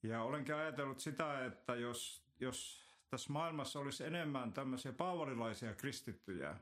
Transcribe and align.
ja 0.03 0.23
olenkin 0.23 0.55
ajatellut 0.55 0.99
sitä, 0.99 1.45
että 1.45 1.75
jos, 1.75 2.25
jos 2.39 2.85
tässä 3.09 3.33
maailmassa 3.33 3.79
olisi 3.79 4.05
enemmän 4.05 4.53
tämmöisiä 4.53 4.93
paavalilaisia 4.93 5.75
kristittyjä, 5.75 6.57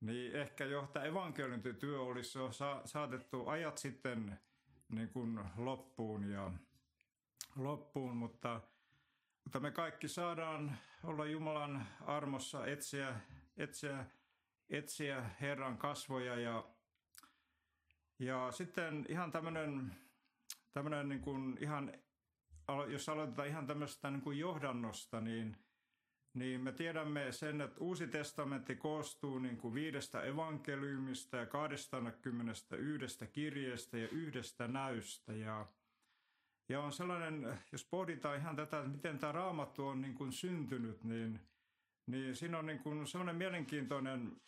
niin 0.00 0.36
ehkä 0.36 0.64
jo 0.64 0.88
tämä 0.92 1.04
evankeliointityö 1.04 2.00
olisi 2.00 2.38
jo 2.38 2.52
sa- 2.52 2.82
saatettu 2.84 3.48
ajat 3.48 3.78
sitten 3.78 4.40
niin 4.88 5.08
kuin 5.08 5.40
loppuun 5.56 6.30
ja 6.30 6.50
loppuun, 7.56 8.16
mutta– 8.16 8.60
mutta 9.46 9.60
me 9.60 9.70
kaikki 9.70 10.08
saadaan 10.08 10.78
olla 11.04 11.26
Jumalan 11.26 11.86
armossa, 12.00 12.66
etsiä, 12.66 13.20
etsiä, 13.56 14.04
etsiä 14.70 15.30
Herran 15.40 15.78
kasvoja 15.78 16.40
ja, 16.40 16.64
ja 18.18 18.52
sitten 18.52 19.06
ihan 19.08 19.30
tämmöinen, 19.30 19.96
tämmöinen 20.72 21.08
niin 21.08 21.20
kuin 21.20 21.58
ihan, 21.60 21.92
jos 22.88 23.08
aloitetaan 23.08 23.48
ihan 23.48 23.66
tämmöistä 23.66 24.10
niin 24.10 24.22
kuin 24.22 24.38
johdannosta, 24.38 25.20
niin, 25.20 25.56
niin 26.34 26.60
me 26.60 26.72
tiedämme 26.72 27.32
sen, 27.32 27.60
että 27.60 27.80
Uusi 27.80 28.06
testamentti 28.06 28.76
koostuu 28.76 29.38
niin 29.38 29.56
kuin 29.56 29.74
viidestä 29.74 30.22
evankeliumista 30.22 31.36
ja 31.36 31.46
21 31.46 33.26
kirjeestä 33.32 33.98
ja 33.98 34.08
yhdestä 34.08 34.68
näystä 34.68 35.32
ja– 35.32 35.66
ja 36.68 36.80
on 36.80 36.92
sellainen, 36.92 37.58
jos 37.72 37.84
pohditaan 37.84 38.38
ihan 38.38 38.56
tätä, 38.56 38.78
että 38.78 38.90
miten 38.90 39.18
tämä 39.18 39.32
raamattu 39.32 39.86
on 39.86 40.00
niin 40.00 40.14
kuin 40.14 40.32
syntynyt, 40.32 41.04
niin, 41.04 41.40
niin 42.06 42.36
siinä 42.36 42.58
on 42.58 42.66
niin 42.66 42.78
kuin 42.78 43.06
sellainen 43.06 43.36
mielenkiintoinen 43.36 44.40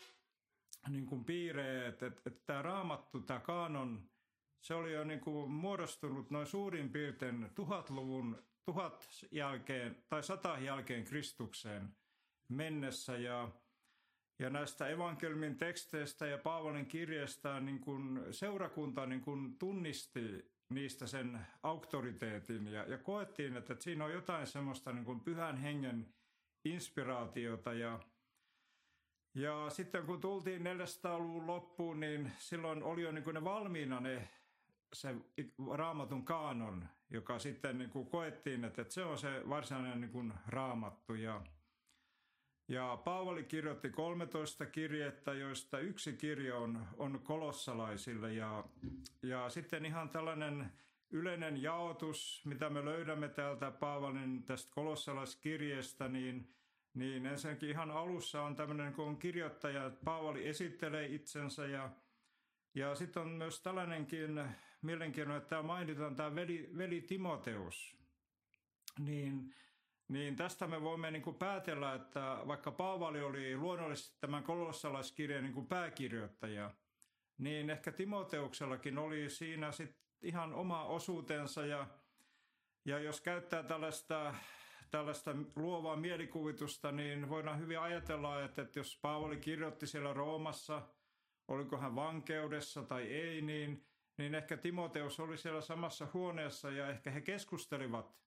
niin 0.88 1.06
kuin 1.06 1.24
piirre, 1.24 1.86
että, 1.86 2.06
että, 2.06 2.22
että 2.26 2.40
tämä 2.46 2.62
raamattu, 2.62 3.20
tämä 3.20 3.40
kaanon, 3.40 4.10
se 4.60 4.74
oli 4.74 4.92
jo 4.92 5.04
niin 5.04 5.20
kuin 5.20 5.50
muodostunut 5.50 6.30
noin 6.30 6.46
suurin 6.46 6.90
piirtein 6.90 7.50
tuhatluvun, 7.54 8.42
tuhat 8.64 9.08
jälkeen 9.30 10.04
tai 10.08 10.22
sata 10.22 10.58
jälkeen 10.58 11.04
Kristukseen 11.04 11.96
mennessä. 12.48 13.16
Ja 13.16 13.48
ja 14.40 14.50
näistä 14.50 14.88
evankeliumin 14.88 15.58
teksteistä 15.58 16.26
ja 16.26 16.38
Paavalin 16.38 16.86
kirjeestä 16.86 17.60
niin 17.60 17.80
kuin 17.80 18.20
seurakunta 18.30 19.06
niin 19.06 19.20
kuin 19.20 19.58
tunnisti 19.58 20.52
niistä 20.70 21.06
sen 21.06 21.46
auktoriteetin 21.62 22.66
ja, 22.66 22.84
ja 22.84 22.98
koettiin, 22.98 23.56
että, 23.56 23.72
että 23.72 23.82
siinä 23.82 24.04
on 24.04 24.12
jotain 24.12 24.46
semmoista 24.46 24.92
niin 24.92 25.04
kuin 25.04 25.20
pyhän 25.20 25.56
hengen 25.56 26.14
inspiraatiota 26.64 27.72
ja 27.72 28.00
ja 29.34 29.70
sitten 29.70 30.06
kun 30.06 30.20
tultiin 30.20 30.62
400-luvun 30.62 31.46
loppuun, 31.46 32.00
niin 32.00 32.32
silloin 32.38 32.82
oli 32.82 33.02
jo 33.02 33.12
niin 33.12 33.24
kuin 33.24 33.34
ne 33.34 33.44
valmiina 33.44 34.00
ne, 34.00 34.28
se 34.92 35.16
raamatun 35.74 36.24
kaanon, 36.24 36.88
joka 37.10 37.38
sitten 37.38 37.78
niin 37.78 37.90
kuin 37.90 38.06
koettiin, 38.06 38.64
että, 38.64 38.82
että 38.82 38.94
se 38.94 39.04
on 39.04 39.18
se 39.18 39.42
varsinainen 39.48 40.00
niin 40.00 40.10
kuin 40.10 40.32
raamattu. 40.46 41.14
Ja, 41.14 41.42
ja 42.68 42.98
Paavali 43.04 43.44
kirjoitti 43.44 43.90
13 43.90 44.66
kirjettä, 44.66 45.32
joista 45.32 45.78
yksi 45.78 46.12
kirja 46.12 46.56
on, 46.56 46.86
on 46.98 47.20
kolossalaisille. 47.24 48.34
Ja, 48.34 48.64
ja 49.22 49.50
sitten 49.50 49.86
ihan 49.86 50.10
tällainen 50.10 50.72
yleinen 51.10 51.62
jaotus, 51.62 52.42
mitä 52.44 52.70
me 52.70 52.84
löydämme 52.84 53.28
täältä 53.28 53.70
Paavalin 53.70 54.42
tästä 54.42 54.74
kolossalaiskirjeestä, 54.74 56.08
niin, 56.08 56.54
niin 56.94 57.26
ensinnäkin 57.26 57.70
ihan 57.70 57.90
alussa 57.90 58.42
on 58.42 58.56
tämmöinen, 58.56 58.92
kun 58.92 59.08
on 59.08 59.18
kirjoittaja, 59.18 59.86
että 59.86 60.04
Paavali 60.04 60.48
esittelee 60.48 61.06
itsensä 61.06 61.66
ja, 61.66 61.90
ja 62.74 62.94
sitten 62.94 63.22
on 63.22 63.28
myös 63.28 63.60
tällainenkin 63.60 64.44
mielenkiintoinen, 64.82 65.42
että 65.42 65.48
tämä 65.48 65.62
mainitaan 65.62 66.16
tämä 66.16 66.34
veli, 66.34 66.70
veli 66.76 67.00
Timoteus. 67.00 67.98
Niin 68.98 69.54
niin 70.08 70.36
tästä 70.36 70.66
me 70.66 70.82
voimme 70.82 71.10
niin 71.10 71.22
kuin 71.22 71.36
päätellä, 71.36 71.94
että 71.94 72.38
vaikka 72.46 72.70
Paavali 72.70 73.22
oli 73.22 73.56
luonnollisesti 73.56 74.16
tämän 74.20 74.42
kolossalaiskirjan 74.42 75.44
niin 75.44 75.54
kuin 75.54 75.66
pääkirjoittaja, 75.66 76.70
niin 77.38 77.70
ehkä 77.70 77.92
Timoteuksellakin 77.92 78.98
oli 78.98 79.30
siinä 79.30 79.72
sit 79.72 79.96
ihan 80.22 80.54
oma 80.54 80.84
osuutensa 80.84 81.66
ja, 81.66 81.86
ja 82.84 82.98
jos 82.98 83.20
käyttää 83.20 83.62
tällaista, 83.62 84.34
tällaista 84.90 85.36
luovaa 85.56 85.96
mielikuvitusta, 85.96 86.92
niin 86.92 87.28
voidaan 87.28 87.58
hyvin 87.58 87.80
ajatella, 87.80 88.42
että, 88.42 88.62
että 88.62 88.78
jos 88.78 88.98
Paavali 89.02 89.36
kirjoitti 89.36 89.86
siellä 89.86 90.12
Roomassa, 90.12 90.82
oliko 91.48 91.76
hän 91.76 91.94
vankeudessa 91.94 92.82
tai 92.82 93.02
ei, 93.02 93.42
niin, 93.42 93.86
niin 94.18 94.34
ehkä 94.34 94.56
Timoteus 94.56 95.20
oli 95.20 95.38
siellä 95.38 95.60
samassa 95.60 96.06
huoneessa 96.14 96.70
ja 96.70 96.88
ehkä 96.88 97.10
he 97.10 97.20
keskustelivat– 97.20 98.14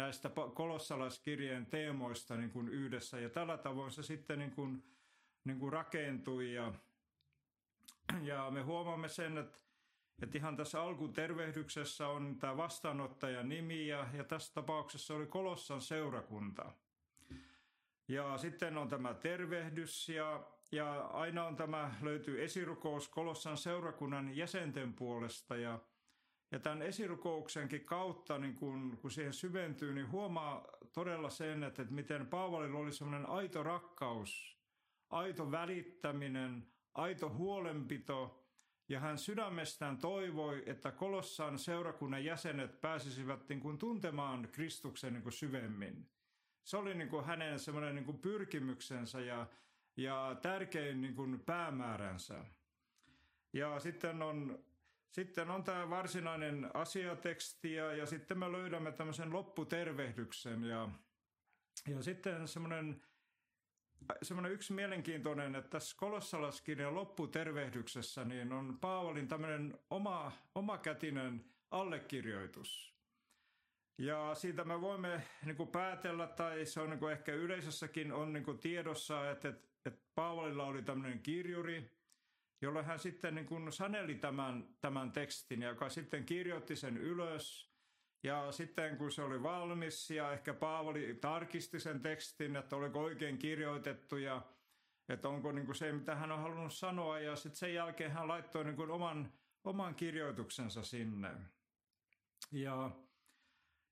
näistä 0.00 0.30
kolossalaiskirjeen 0.54 1.66
teemoista 1.66 2.36
niin 2.36 2.50
kuin 2.50 2.68
yhdessä. 2.68 3.20
Ja 3.20 3.30
tällä 3.30 3.58
tavoin 3.58 3.90
se 3.90 4.02
sitten 4.02 4.38
niin 4.38 4.50
kuin, 4.50 4.82
niin 5.44 5.58
kuin 5.58 5.72
rakentui 5.72 6.54
ja, 6.54 6.72
ja 8.22 8.50
me 8.50 8.62
huomaamme 8.62 9.08
sen, 9.08 9.38
että, 9.38 9.58
että 10.22 10.38
ihan 10.38 10.56
tässä 10.56 10.82
alkutervehdyksessä 10.82 12.08
on 12.08 12.36
tämä 12.38 12.56
vastaanottajan 12.56 13.48
nimi 13.48 13.86
ja, 13.86 14.06
ja 14.12 14.24
tässä 14.24 14.54
tapauksessa 14.54 15.14
oli 15.14 15.26
Kolossan 15.26 15.80
seurakunta. 15.80 16.72
Ja 18.08 18.38
sitten 18.38 18.78
on 18.78 18.88
tämä 18.88 19.14
tervehdys 19.14 20.08
ja, 20.08 20.46
ja 20.72 21.00
aina 21.00 21.44
on 21.44 21.56
tämä, 21.56 21.94
löytyy 22.02 22.44
esirukous 22.44 23.08
Kolossan 23.08 23.56
seurakunnan 23.56 24.36
jäsenten 24.36 24.94
puolesta 24.94 25.56
ja– 25.56 25.78
ja 26.50 26.58
tämän 26.58 26.82
esirukouksenkin 26.82 27.84
kautta, 27.84 28.38
niin 28.38 28.54
kun, 28.54 28.98
kun 29.00 29.10
siihen 29.10 29.32
syventyy, 29.32 29.94
niin 29.94 30.10
huomaa 30.10 30.66
todella 30.92 31.30
sen, 31.30 31.62
että, 31.62 31.82
että 31.82 31.94
miten 31.94 32.26
Paavalilla 32.26 32.78
oli 32.78 32.92
semmoinen 32.92 33.28
aito 33.28 33.62
rakkaus, 33.62 34.58
aito 35.10 35.50
välittäminen, 35.50 36.66
aito 36.94 37.28
huolenpito, 37.28 38.36
ja 38.88 39.00
hän 39.00 39.18
sydämestään 39.18 39.98
toivoi, 39.98 40.62
että 40.66 40.90
Kolossan 40.90 41.58
seurakunnan 41.58 42.24
jäsenet 42.24 42.80
pääsisivät 42.80 43.48
niin 43.48 43.60
kuin 43.60 43.78
tuntemaan 43.78 44.48
Kristuksen 44.52 45.12
niin 45.12 45.22
kuin 45.22 45.32
syvemmin. 45.32 46.10
Se 46.64 46.76
oli 46.76 46.94
niin 46.94 47.08
kuin 47.08 47.24
hänen 47.24 47.58
semmoinen 47.58 47.94
niin 47.94 48.18
pyrkimyksensä 48.18 49.20
ja, 49.20 49.46
ja 49.96 50.36
tärkein 50.42 51.00
niin 51.00 51.14
kuin 51.14 51.40
päämääränsä. 51.40 52.44
Ja 53.52 53.80
sitten 53.80 54.22
on 54.22 54.64
sitten 55.10 55.50
on 55.50 55.64
tämä 55.64 55.90
varsinainen 55.90 56.70
asiateksti 56.74 57.74
ja, 57.74 57.92
ja 57.92 58.06
sitten 58.06 58.38
me 58.38 58.52
löydämme 58.52 58.92
tämmöisen 58.92 59.32
lopputervehdyksen 59.32 60.64
ja, 60.64 60.88
ja 61.88 62.02
sitten 62.02 62.48
semmoinen 62.48 63.02
semmoinen 64.22 64.52
yksi 64.52 64.72
mielenkiintoinen, 64.72 65.54
että 65.54 65.70
tässä 65.70 65.96
Kolossalaskirjan 65.96 66.94
lopputervehdyksessä 66.94 68.24
niin 68.24 68.52
on 68.52 68.78
Paavalin 68.80 69.28
tämmöinen 69.28 69.78
oma, 69.90 70.32
omakätinen 70.54 71.44
allekirjoitus. 71.70 72.94
Ja 73.98 74.34
siitä 74.34 74.64
me 74.64 74.80
voimme 74.80 75.22
niin 75.44 75.56
kuin 75.56 75.68
päätellä, 75.68 76.26
tai 76.26 76.66
se 76.66 76.80
on 76.80 76.90
niin 76.90 76.98
kuin 76.98 77.12
ehkä 77.12 77.34
yleisössäkin 77.34 78.12
on 78.12 78.32
niin 78.32 78.44
kuin 78.44 78.58
tiedossa, 78.58 79.30
että, 79.30 79.48
että, 79.48 79.68
että 79.86 80.00
Paavalilla 80.14 80.64
oli 80.64 80.82
tämmöinen 80.82 81.18
kirjuri– 81.18 81.90
jolloin 82.62 82.86
hän 82.86 82.98
sitten 82.98 83.34
niin 83.34 83.46
kuin 83.46 83.72
saneli 83.72 84.14
tämän, 84.14 84.68
tämän 84.80 85.12
tekstin, 85.12 85.62
joka 85.62 85.88
sitten 85.88 86.26
kirjoitti 86.26 86.76
sen 86.76 86.96
ylös. 86.96 87.70
Ja 88.22 88.52
sitten 88.52 88.96
kun 88.96 89.12
se 89.12 89.22
oli 89.22 89.42
valmis 89.42 90.10
ja 90.10 90.32
ehkä 90.32 90.54
Paavali 90.54 91.18
tarkisti 91.20 91.80
sen 91.80 92.00
tekstin, 92.00 92.56
että 92.56 92.76
oliko 92.76 93.00
oikein 93.00 93.38
kirjoitettu 93.38 94.16
ja 94.16 94.42
että 95.08 95.28
onko 95.28 95.52
niin 95.52 95.66
kuin 95.66 95.76
se, 95.76 95.92
mitä 95.92 96.14
hän 96.14 96.32
on 96.32 96.40
halunnut 96.40 96.72
sanoa. 96.72 97.20
Ja 97.20 97.36
sitten 97.36 97.58
sen 97.58 97.74
jälkeen 97.74 98.10
hän 98.10 98.28
laittoi 98.28 98.64
niin 98.64 98.76
kuin 98.76 98.90
oman, 98.90 99.32
oman 99.64 99.94
kirjoituksensa 99.94 100.82
sinne. 100.82 101.30
Ja, 102.52 102.90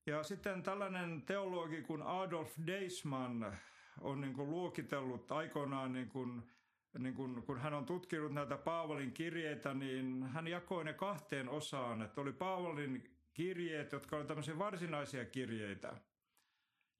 ja 0.06 0.22
sitten 0.22 0.62
tällainen 0.62 1.22
teologi 1.22 1.82
kuin 1.82 2.02
Adolf 2.02 2.52
Deisman 2.66 3.58
on 4.00 4.20
niin 4.20 4.34
kuin 4.34 4.50
luokitellut 4.50 5.32
aikoinaan, 5.32 5.92
niin 5.92 6.08
kuin, 6.08 6.50
niin 6.98 7.14
kuin, 7.14 7.42
kun 7.42 7.60
hän 7.60 7.74
on 7.74 7.86
tutkinut 7.86 8.32
näitä 8.32 8.56
Paavalin 8.56 9.12
kirjeitä, 9.12 9.74
niin 9.74 10.22
hän 10.22 10.48
jakoi 10.48 10.84
ne 10.84 10.92
kahteen 10.92 11.48
osaan. 11.48 12.02
Että 12.02 12.20
oli 12.20 12.32
Paavalin 12.32 13.10
kirjeet, 13.34 13.92
jotka 13.92 14.16
olivat 14.16 14.28
tämmöisiä 14.28 14.58
varsinaisia 14.58 15.24
kirjeitä. 15.24 15.96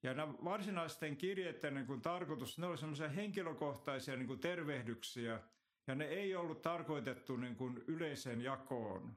Ja 0.03 0.13
nämä 0.13 0.33
varsinaisten 0.43 1.17
kirjeiden 1.17 1.73
niin 1.73 1.85
kuin 1.85 2.01
tarkoitus, 2.01 2.57
ne 2.59 2.65
olivat 2.65 2.79
semmoisia 2.79 3.09
henkilökohtaisia 3.09 4.15
niin 4.15 4.27
kuin 4.27 4.39
tervehdyksiä, 4.39 5.39
ja 5.87 5.95
ne 5.95 6.05
ei 6.05 6.35
ollut 6.35 6.61
tarkoitettu 6.61 7.37
niin 7.37 7.55
kuin 7.55 7.83
yleiseen 7.87 8.41
jakoon. 8.41 9.15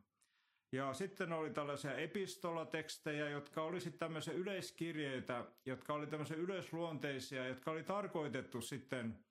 Ja 0.73 0.95
sitten 0.95 1.33
oli 1.33 1.51
tällaisia 1.51 1.97
epistolatekstejä, 1.97 3.29
jotka 3.29 3.63
oli 3.63 3.81
sitten 3.81 3.99
tämmöisiä 3.99 4.35
yleiskirjeitä, 4.35 5.45
jotka 5.67 5.95
oli 5.95 6.07
tämmöisiä 6.07 6.37
yleisluonteisia, 6.37 7.47
jotka 7.47 7.71
oli 7.71 7.83
tarkoitettu 7.83 8.61
sitten, 8.61 9.25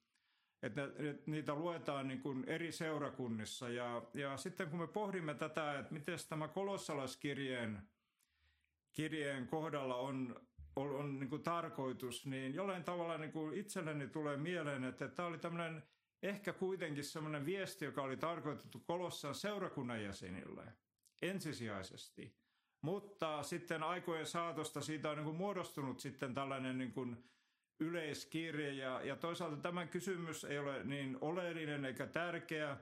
että 0.61 0.89
niitä 1.25 1.55
luetaan 1.55 2.07
niin 2.07 2.21
kuin 2.21 2.43
eri 2.47 2.71
seurakunnissa. 2.71 3.69
Ja, 3.69 4.01
ja 4.13 4.37
sitten 4.37 4.69
kun 4.69 4.79
me 4.79 4.87
pohdimme 4.87 5.33
tätä, 5.33 5.79
että 5.79 5.93
miten 5.93 6.17
tämä 6.29 6.47
kolossalaskirjeen 6.47 7.81
kirjeen 8.93 9.47
kohdalla 9.47 9.95
on, 9.95 10.41
on, 10.75 10.95
on 10.95 11.19
niin 11.19 11.29
kuin 11.29 11.43
tarkoitus, 11.43 12.25
niin 12.25 12.53
jollain 12.53 12.83
tavalla 12.83 13.17
niin 13.17 13.31
kuin 13.31 13.53
itselleni 13.53 14.07
tulee 14.07 14.37
mieleen, 14.37 14.83
että 14.83 15.07
tämä 15.07 15.27
oli 15.27 15.37
tämmöinen 15.37 15.83
ehkä 16.23 16.53
kuitenkin 16.53 17.03
semmoinen 17.03 17.45
viesti, 17.45 17.85
joka 17.85 18.01
oli 18.01 18.17
tarkoitettu 18.17 18.79
Kolossan 18.79 19.35
seurakunnan 19.35 20.03
jäsenille– 20.03 20.63
ensisijaisesti. 21.21 22.41
Mutta 22.81 23.43
sitten 23.43 23.83
aikojen 23.83 24.25
saatosta 24.25 24.81
siitä 24.81 25.09
on 25.09 25.17
niin 25.17 25.25
kuin 25.25 25.37
muodostunut 25.37 25.99
sitten 25.99 26.33
tällainen 26.33 26.77
niin 26.77 26.93
kuin 26.93 27.23
yleiskirje. 27.81 28.73
Ja, 28.73 29.01
ja 29.03 29.15
toisaalta 29.15 29.57
tämä 29.57 29.85
kysymys 29.85 30.43
ei 30.43 30.59
ole 30.59 30.83
niin 30.83 31.17
oleellinen 31.21 31.85
eikä 31.85 32.07
tärkeä. 32.07 32.77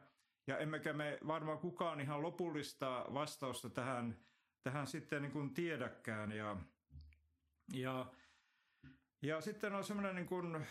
Ja 0.48 0.58
emmekä 0.58 0.94
me 0.94 1.18
varmaan 1.28 1.60
kukaan 1.60 2.02
ihan 2.02 2.22
lopullista 2.22 3.06
vastausta 3.14 3.70
tähän, 3.70 4.18
tähän 4.64 4.88
sitten 4.88 5.22
niin 5.22 5.32
kuin 5.32 5.54
tiedäkään. 5.54 6.32
Ja, 6.32 6.58
ja, 7.74 8.06
ja 9.22 9.42
sitten 9.42 9.76
on 9.76 9.84
semmoinen 9.84 10.16
niin 10.16 10.28
kuin 10.28 10.66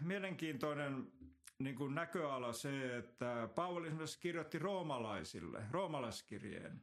mielenkiintoinen 0.00 1.12
niin 1.58 1.74
kuin 1.74 1.94
näköala 1.94 2.52
se, 2.52 2.96
että 2.96 3.48
Paavali 3.54 3.86
esimerkiksi 3.86 4.20
kirjoitti 4.20 4.58
roomalaisille, 4.58 5.62
roomalaiskirjeen. 5.70 6.82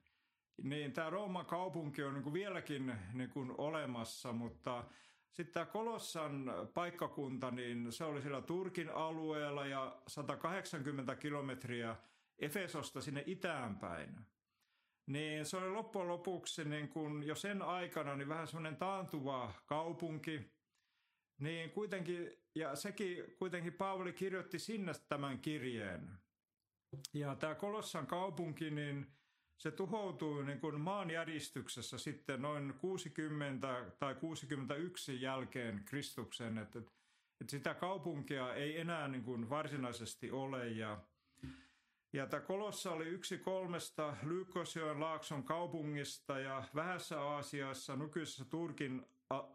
Niin, 0.63 0.93
tämä 0.93 1.09
Rooman 1.09 1.45
kaupunki 1.45 2.03
on 2.03 2.13
niin 2.13 2.23
kuin 2.23 2.33
vieläkin 2.33 2.93
niin 3.13 3.29
kuin 3.29 3.51
olemassa, 3.57 4.33
mutta 4.33 4.83
sitten 5.37 5.53
tämä 5.53 5.65
Kolossan 5.65 6.51
paikkakunta, 6.73 7.51
niin 7.51 7.91
se 7.91 8.03
oli 8.03 8.21
siellä 8.21 8.41
Turkin 8.41 8.89
alueella 8.89 9.65
ja 9.65 10.01
180 10.07 11.15
kilometriä 11.15 11.95
Efesosta 12.39 13.01
sinne 13.01 13.23
itäänpäin. 13.25 14.19
Niin 15.05 15.45
se 15.45 15.57
oli 15.57 15.69
loppujen 15.69 16.07
lopuksi 16.07 16.65
niin 16.65 16.89
kuin 16.89 17.23
jo 17.23 17.35
sen 17.35 17.61
aikana 17.61 18.15
niin 18.15 18.29
vähän 18.29 18.47
semmoinen 18.47 18.75
taantuva 18.75 19.53
kaupunki. 19.65 20.51
Niin 21.39 21.71
kuitenkin, 21.71 22.31
ja 22.55 22.75
sekin 22.75 23.35
kuitenkin 23.39 23.73
Paavali 23.73 24.13
kirjoitti 24.13 24.59
sinne 24.59 24.91
tämän 25.09 25.39
kirjeen. 25.39 26.09
Ja 27.13 27.35
tämä 27.35 27.55
Kolossan 27.55 28.07
kaupunki, 28.07 28.71
niin 28.71 29.17
se 29.57 29.71
tuhoutui 29.71 30.45
niin 30.45 30.59
kuin 30.59 30.81
maanjäristyksessä 30.81 31.97
sitten 31.97 32.41
noin 32.41 32.73
60 32.73 33.85
tai 33.99 34.15
61 34.15 35.21
jälkeen 35.21 35.81
Kristuksen, 35.85 36.57
että, 36.57 36.79
että 37.41 37.51
sitä 37.51 37.73
kaupunkia 37.73 38.53
ei 38.53 38.79
enää 38.79 39.07
niin 39.07 39.23
kuin 39.23 39.49
varsinaisesti 39.49 40.31
ole 40.31 40.67
ja 40.67 40.97
ja 42.13 42.27
tämä 42.27 42.41
Kolossa 42.41 42.91
oli 42.91 43.05
yksi 43.05 43.37
kolmesta 43.37 44.15
Lyykosjoen 44.23 44.99
laakson 44.99 45.43
kaupungista 45.43 46.39
ja 46.39 46.63
vähässä 46.75 47.21
Aasiassa 47.21 47.95
nykyisessä 47.95 48.45
Turkin 48.45 49.05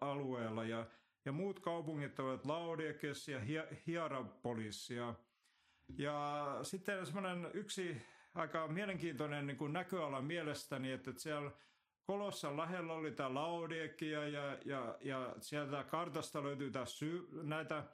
alueella 0.01 0.65
ja, 0.65 0.87
ja 1.25 1.33
muut 1.33 1.61
kaupungit 1.61 2.19
ovat 2.19 2.47
Laodiakes 2.47 3.29
ja 3.29 3.41
Hierapolis. 3.87 4.91
Ja, 4.91 5.15
ja 5.99 6.59
sitten 6.63 7.07
semmoinen 7.07 7.51
yksi 7.55 8.03
aika 8.35 8.69
mielenkiintoinen 8.69 9.47
niin 9.47 9.57
kuin 9.57 9.73
näköala 9.73 10.23
mielestäni, 10.23 10.93
että 10.93 11.13
siellä 11.17 11.51
Kolossan 12.05 12.57
lähellä 12.57 12.93
oli 12.93 13.13
tämä 13.13 13.35
Laodiekia 13.35 14.29
ja, 14.29 14.59
ja, 14.65 14.99
ja 15.01 15.37
sieltä 15.41 15.85
kartasta 15.85 16.43
löytyy 16.43 16.73
sy- 16.85 17.29
näitä, 17.43 17.85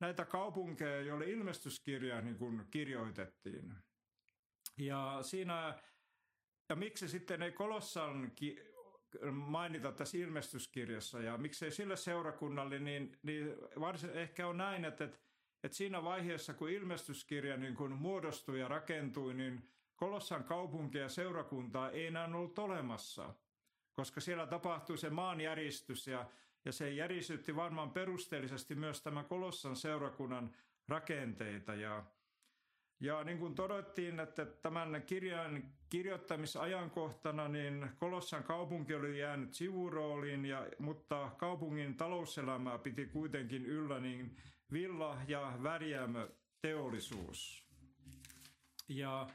näitä 0.00 0.24
kaupunkeja, 0.24 1.00
joille 1.00 1.30
ilmestyskirja 1.30 2.20
niin 2.20 2.38
kuin 2.38 2.66
kirjoitettiin. 2.70 3.74
Ja 4.78 5.18
siinä, 5.22 5.82
ja 6.68 6.76
miksi 6.76 7.08
sitten 7.08 7.42
ei 7.42 7.52
Kolossan 7.52 8.32
ki- 8.34 8.74
mainita 9.32 9.92
tässä 9.92 10.18
ilmestyskirjassa 10.18 11.20
ja 11.20 11.38
miksei 11.38 11.70
sille 11.70 11.96
seurakunnalle, 11.96 12.78
niin, 12.78 13.18
niin 13.22 13.56
varsin 13.80 14.10
ehkä 14.10 14.46
on 14.46 14.56
näin, 14.56 14.84
että, 14.84 15.04
että 15.04 15.18
että 15.64 15.76
siinä 15.76 16.04
vaiheessa, 16.04 16.54
kun 16.54 16.70
ilmestyskirja 16.70 17.56
niin 17.56 17.74
kun 17.74 17.92
muodostui 17.92 18.60
ja 18.60 18.68
rakentui, 18.68 19.34
niin 19.34 19.68
Kolossan 19.96 20.44
kaupunkia 20.44 21.02
ja 21.02 21.08
seurakuntaa 21.08 21.90
ei 21.90 22.06
enää 22.06 22.26
ollut 22.34 22.58
olemassa, 22.58 23.34
koska 23.92 24.20
siellä 24.20 24.46
tapahtui 24.46 24.98
se 24.98 25.10
maanjäristys 25.10 26.06
ja, 26.06 26.26
ja 26.64 26.72
se 26.72 26.90
järisytti 26.90 27.56
varmaan 27.56 27.90
perusteellisesti 27.90 28.74
myös 28.74 29.02
tämän 29.02 29.24
Kolossan 29.24 29.76
seurakunnan 29.76 30.54
rakenteita. 30.88 31.74
Ja, 31.74 32.04
ja 33.00 33.24
niin 33.24 33.38
kuin 33.38 33.54
todettiin, 33.54 34.20
että 34.20 34.46
tämän 34.46 35.02
kirjan 35.06 35.72
kirjoittamisajankohtana 35.88 37.48
niin 37.48 37.90
Kolossan 37.98 38.44
kaupunki 38.44 38.94
oli 38.94 39.18
jäänyt 39.18 39.54
sivurooliin, 39.54 40.44
ja, 40.44 40.66
mutta 40.78 41.30
kaupungin 41.36 41.96
talouselämää 41.96 42.78
piti 42.78 43.06
kuitenkin 43.06 43.66
yllä 43.66 44.00
niin 44.00 44.36
villa- 44.72 45.18
ja 45.28 45.52
värjäämöteollisuus. 45.62 47.64
Ja, 48.88 49.28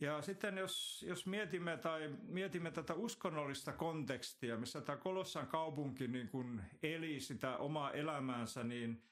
ja 0.00 0.22
sitten 0.22 0.58
jos, 0.58 1.04
jos 1.08 1.26
mietimme, 1.26 1.76
tai 1.76 2.16
mietimme 2.22 2.70
tätä 2.70 2.94
uskonnollista 2.94 3.72
kontekstia, 3.72 4.56
missä 4.56 4.80
tämä 4.80 4.98
Kolossan 4.98 5.46
kaupunki 5.46 6.08
niin 6.08 6.28
kuin 6.28 6.62
eli 6.82 7.20
sitä 7.20 7.56
omaa 7.56 7.92
elämäänsä, 7.92 8.64
niin, 8.64 9.02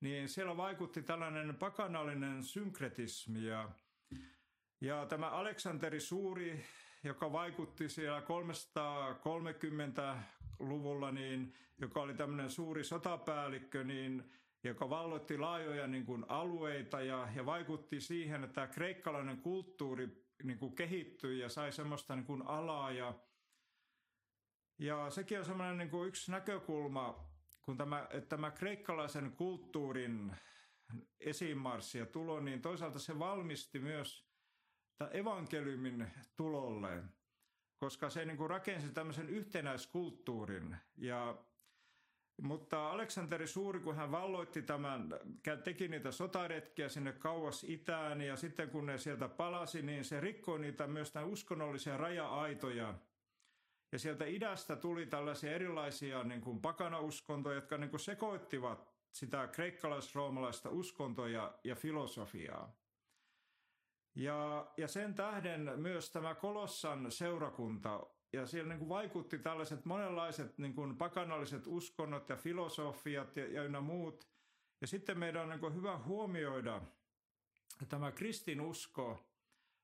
niin 0.00 0.28
siellä 0.28 0.56
vaikutti 0.56 1.02
tällainen 1.02 1.56
pakanallinen 1.56 2.42
synkretismi 2.42 3.44
ja, 3.44 3.68
ja 4.80 5.06
tämä 5.06 5.30
Aleksanteri 5.30 6.00
Suuri, 6.00 6.64
joka 7.04 7.32
vaikutti 7.32 7.88
siellä 7.88 8.20
330-luvulla, 8.20 11.10
niin, 11.10 11.54
joka 11.78 12.00
oli 12.00 12.14
tämmöinen 12.14 12.50
suuri 12.50 12.84
sotapäällikkö, 12.84 13.84
niin 13.84 14.30
joka 14.64 14.90
valloitti 14.90 15.38
laajoja 15.38 15.86
niin 15.86 16.06
kuin, 16.06 16.24
alueita 16.28 17.00
ja, 17.00 17.28
ja 17.36 17.46
vaikutti 17.46 18.00
siihen, 18.00 18.44
että 18.44 18.54
tämä 18.54 18.66
kreikkalainen 18.66 19.40
kulttuuri 19.40 20.26
niin 20.42 20.58
kuin, 20.58 20.74
kehittyi 20.74 21.38
ja 21.38 21.48
sai 21.48 21.72
semmoista 21.72 22.16
niin 22.16 22.26
kuin, 22.26 22.42
alaa. 22.46 22.90
Ja, 22.90 23.14
ja 24.78 25.10
sekin 25.10 25.38
on 25.38 25.44
semmoinen 25.44 25.78
niin 25.78 25.90
kuin, 25.90 26.08
yksi 26.08 26.30
näkökulma, 26.30 27.30
kun 27.62 27.76
tämä, 27.76 28.06
että 28.10 28.28
tämä 28.28 28.50
kreikkalaisen 28.50 29.32
kulttuurin 29.32 30.36
esimarssi 31.20 31.98
ja 31.98 32.06
tulo, 32.06 32.40
niin 32.40 32.62
toisaalta 32.62 32.98
se 32.98 33.18
valmisti 33.18 33.78
myös 33.78 34.30
evankeliumin 35.10 36.10
tulolle, 36.36 37.02
koska 37.76 38.10
se 38.10 38.24
niin 38.24 38.36
kuin 38.36 38.50
rakensi 38.50 38.92
tämmöisen 38.92 39.28
yhtenäiskulttuurin 39.28 40.76
ja 40.96 41.44
mutta 42.42 42.90
Aleksanteri 42.90 43.46
Suuri, 43.46 43.80
kun 43.80 43.96
hän 43.96 44.10
valloitti 44.10 44.62
tämän, 44.62 45.08
teki 45.64 45.88
niitä 45.88 46.10
sotaretkiä 46.10 46.88
sinne 46.88 47.12
kauas 47.12 47.64
itään 47.64 48.20
ja 48.20 48.36
sitten 48.36 48.70
kun 48.70 48.86
ne 48.86 48.98
sieltä 48.98 49.28
palasi, 49.28 49.82
niin 49.82 50.04
se 50.04 50.20
rikkoi 50.20 50.58
niitä 50.58 50.86
myös 50.86 51.12
tämän 51.12 51.28
uskonnollisia 51.28 51.96
raja-aitoja. 51.96 52.94
Ja 53.92 53.98
sieltä 53.98 54.24
idästä 54.26 54.76
tuli 54.76 55.06
tällaisia 55.06 55.52
erilaisia 55.52 56.24
niin 56.24 56.40
kuin 56.40 56.60
pakanauskontoja, 56.60 57.54
jotka 57.54 57.78
niin 57.78 57.90
kuin 57.90 58.00
sekoittivat 58.00 58.90
sitä 59.12 59.46
kreikkalais-roomalaista 59.46 60.70
uskontoa 60.70 61.28
ja, 61.28 61.54
ja 61.64 61.74
filosofiaa. 61.74 62.76
Ja, 64.14 64.66
ja 64.76 64.88
sen 64.88 65.14
tähden 65.14 65.72
myös 65.76 66.10
tämä 66.10 66.34
Kolossan 66.34 67.10
seurakunta 67.10 68.06
ja 68.32 68.46
siellä 68.46 68.68
niin 68.68 68.78
kuin 68.78 68.88
vaikutti 68.88 69.38
tällaiset 69.38 69.84
monenlaiset 69.84 70.58
niin 70.58 70.74
kuin 70.74 70.96
pakanalliset 70.96 71.66
uskonnot 71.66 72.28
ja 72.28 72.36
filosofiat 72.36 73.36
ja, 73.36 73.46
ja 73.52 73.62
ynnä 73.62 73.80
muut. 73.80 74.28
Ja 74.80 74.86
sitten 74.86 75.18
meidän 75.18 75.42
on 75.42 75.48
niin 75.48 75.60
kuin 75.60 75.74
hyvä 75.74 75.98
huomioida 75.98 76.82
tämä 77.88 78.12
kristinusko, 78.12 79.30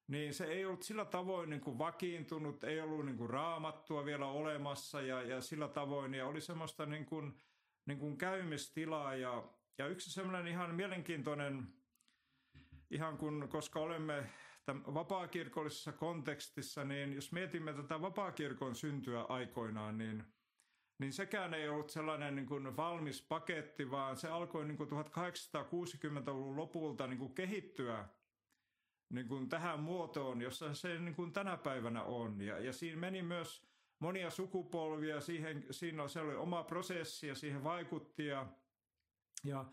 niin 0.09 0.35
se 0.35 0.45
ei 0.45 0.65
ollut 0.65 0.83
sillä 0.83 1.05
tavoin 1.05 1.51
niin 1.51 1.61
kuin 1.61 1.79
vakiintunut, 1.79 2.65
ei 2.65 2.81
ollut 2.81 3.07
niin 3.07 3.17
kuin 3.17 3.31
raamattua 3.31 4.05
vielä 4.05 4.27
olemassa 4.27 5.01
ja, 5.01 5.23
ja 5.23 5.41
sillä 5.41 5.69
tavoin, 5.69 6.15
ja 6.15 6.27
oli 6.27 6.41
semmoista 6.41 6.87
niin 6.87 7.07
kuin, 7.07 7.41
niin 7.87 7.99
kuin 7.99 8.19
käymistilaa. 8.19 9.15
Ja, 9.15 9.49
ja 9.79 9.87
yksi 9.87 10.13
semmoinen 10.13 10.47
ihan 10.47 10.75
mielenkiintoinen, 10.75 11.69
ihan 12.91 13.19
kun, 13.19 13.49
koska 13.49 13.81
olemme 13.81 14.31
vapaakirkollisessa 14.75 15.93
kontekstissa, 15.93 16.85
niin 16.85 17.13
jos 17.13 17.33
mietimme 17.33 17.73
tätä 17.73 18.01
vapaakirkon 18.01 18.75
syntyä 18.75 19.23
aikoinaan, 19.23 19.99
niin, 19.99 20.25
niin 20.99 21.13
sekään 21.13 21.55
ei 21.55 21.69
ollut 21.69 21.91
sellainen 21.91 22.37
niin 22.37 22.47
kuin 22.47 22.77
valmis 22.77 23.23
paketti, 23.23 23.91
vaan 23.91 24.17
se 24.17 24.29
alkoi 24.29 24.65
niin 24.65 24.77
kuin 24.77 24.91
1860-luvun 24.91 26.57
lopulta 26.57 27.07
niin 27.07 27.19
kuin 27.19 27.35
kehittyä 27.35 28.09
niin 29.09 29.29
kuin 29.29 29.49
tähän 29.49 29.81
muotoon, 29.81 30.43
jossa 30.43 30.75
se 30.75 30.99
niin 30.99 31.15
kuin 31.15 31.33
tänä 31.33 31.57
päivänä 31.57 32.03
on. 32.03 32.41
Ja, 32.41 32.59
ja 32.59 32.73
siinä 32.73 33.01
meni 33.01 33.23
myös 33.23 33.67
monia 33.99 34.31
sukupolvia, 34.31 35.21
siihen, 35.21 35.67
siinä 35.71 36.09
se 36.09 36.21
oli 36.21 36.35
oma 36.35 36.65
prosessi 36.65 37.27
ja 37.27 37.35
siihen 37.35 37.65
vaikutti. 37.65 38.27
Ja, 38.27 38.47
ja, 39.45 39.65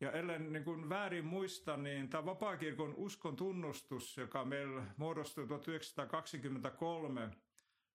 ja 0.00 0.12
ellen 0.12 0.52
niin 0.52 0.64
kuin 0.64 0.88
väärin 0.88 1.24
muista, 1.24 1.76
niin 1.76 2.08
tämä 2.08 2.24
vapaakirkon 2.24 2.94
uskon 2.96 3.36
tunnustus, 3.36 4.16
joka 4.16 4.44
meillä 4.44 4.86
muodostui 4.96 5.46
1923, 5.46 7.30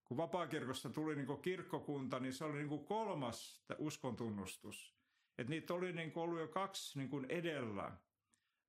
kun 0.03 0.17
vapaakirkosta 0.17 0.89
tuli 0.89 1.15
niin 1.15 1.27
kuin 1.27 1.41
kirkkokunta, 1.41 2.19
niin 2.19 2.33
se 2.33 2.45
oli 2.45 2.57
niin 2.57 2.69
kuin 2.69 2.85
kolmas 2.85 3.65
uskon 3.77 4.15
tunnustus. 4.15 4.95
Että 5.37 5.49
niitä 5.49 5.73
oli 5.73 5.93
niin 5.93 6.11
kuin 6.11 6.23
ollut 6.23 6.39
jo 6.39 6.47
kaksi 6.47 6.99
niin 6.99 7.09
kuin 7.09 7.25
edellä 7.29 7.91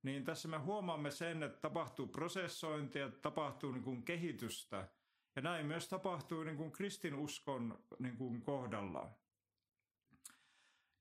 niin 0.03 0.23
tässä 0.23 0.47
me 0.47 0.57
huomaamme 0.57 1.11
sen, 1.11 1.43
että 1.43 1.59
tapahtuu 1.59 2.07
prosessointia, 2.07 3.09
tapahtuu 3.09 3.71
niin 3.71 3.83
kuin 3.83 4.03
kehitystä. 4.03 4.87
Ja 5.35 5.41
näin 5.41 5.65
myös 5.65 5.87
tapahtuu 5.87 6.43
niin 6.43 6.57
kuin 6.57 6.71
kristinuskon 6.71 7.83
niin 7.99 8.17
kuin 8.17 8.41
kohdalla. 8.41 9.11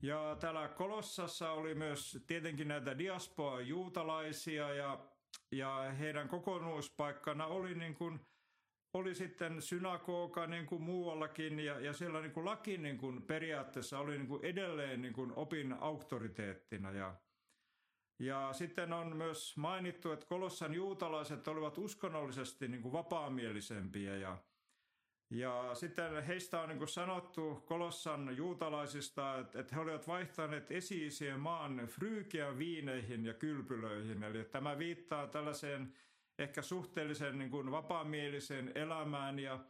Ja 0.07 0.37
täällä 0.41 0.69
Kolossassa 0.69 1.51
oli 1.51 1.75
myös 1.75 2.25
tietenkin 2.27 2.69
näitä 2.69 2.99
diaspora-juutalaisia 2.99 4.75
ja, 4.75 4.99
ja 5.53 5.93
heidän 5.99 6.29
kokonuuspaikkana 6.29 7.47
oli, 7.47 7.75
niin 7.75 7.95
kuin, 7.95 8.21
oli 8.95 9.15
sitten 9.15 9.63
synagoga 9.63 10.47
niin 10.47 10.67
kuin 10.67 10.83
muuallakin 10.83 11.61
ja, 11.61 11.81
ja 11.81 11.93
siellä 11.93 12.21
niin 12.21 12.33
kuin 12.33 12.45
laki 12.45 12.79
niin 12.79 12.99
kuin 12.99 13.23
periaatteessa 13.23 13.99
oli 13.99 14.19
niin 14.19 14.29
kuin 14.29 14.45
edelleen 14.45 15.03
niin 15.03 15.15
kuin 15.15 15.33
opin 15.37 15.73
auktoriteettina. 15.73 16.91
Ja, 16.91 17.15
ja 18.19 18.53
sitten 18.53 18.93
on 18.93 19.17
myös 19.17 19.57
mainittu, 19.57 20.13
että 20.13 20.27
Kolossan 20.27 20.75
juutalaiset 20.75 21.49
olivat 21.49 21.79
uskonnollisesti 21.79 22.69
niin 22.69 22.83
kuin 22.83 22.93
vapaamielisempiä 22.93 24.17
ja, 24.17 24.39
ja 25.31 25.71
sitten 25.75 26.23
heistä 26.23 26.61
on 26.61 26.69
niin 26.69 26.79
kuin 26.79 26.89
sanottu 26.89 27.63
Kolossan 27.67 28.37
juutalaisista, 28.37 29.39
että, 29.39 29.61
että 29.61 29.75
he 29.75 29.81
olivat 29.81 30.09
vaihtaneet 30.09 30.71
esi 30.71 31.11
maan 31.39 31.77
Fryykian 31.87 32.59
viineihin 32.59 33.25
ja 33.25 33.35
kylpylöihin. 33.35 34.23
Eli 34.23 34.45
tämä 34.45 34.79
viittaa 34.79 35.27
tällaiseen 35.27 35.93
ehkä 36.39 36.63
suhteellisen 36.63 37.39
niin 37.39 37.51
kuin 37.51 37.71
vapaamieliseen 37.71 38.73
elämään 38.75 39.39
ja, 39.39 39.61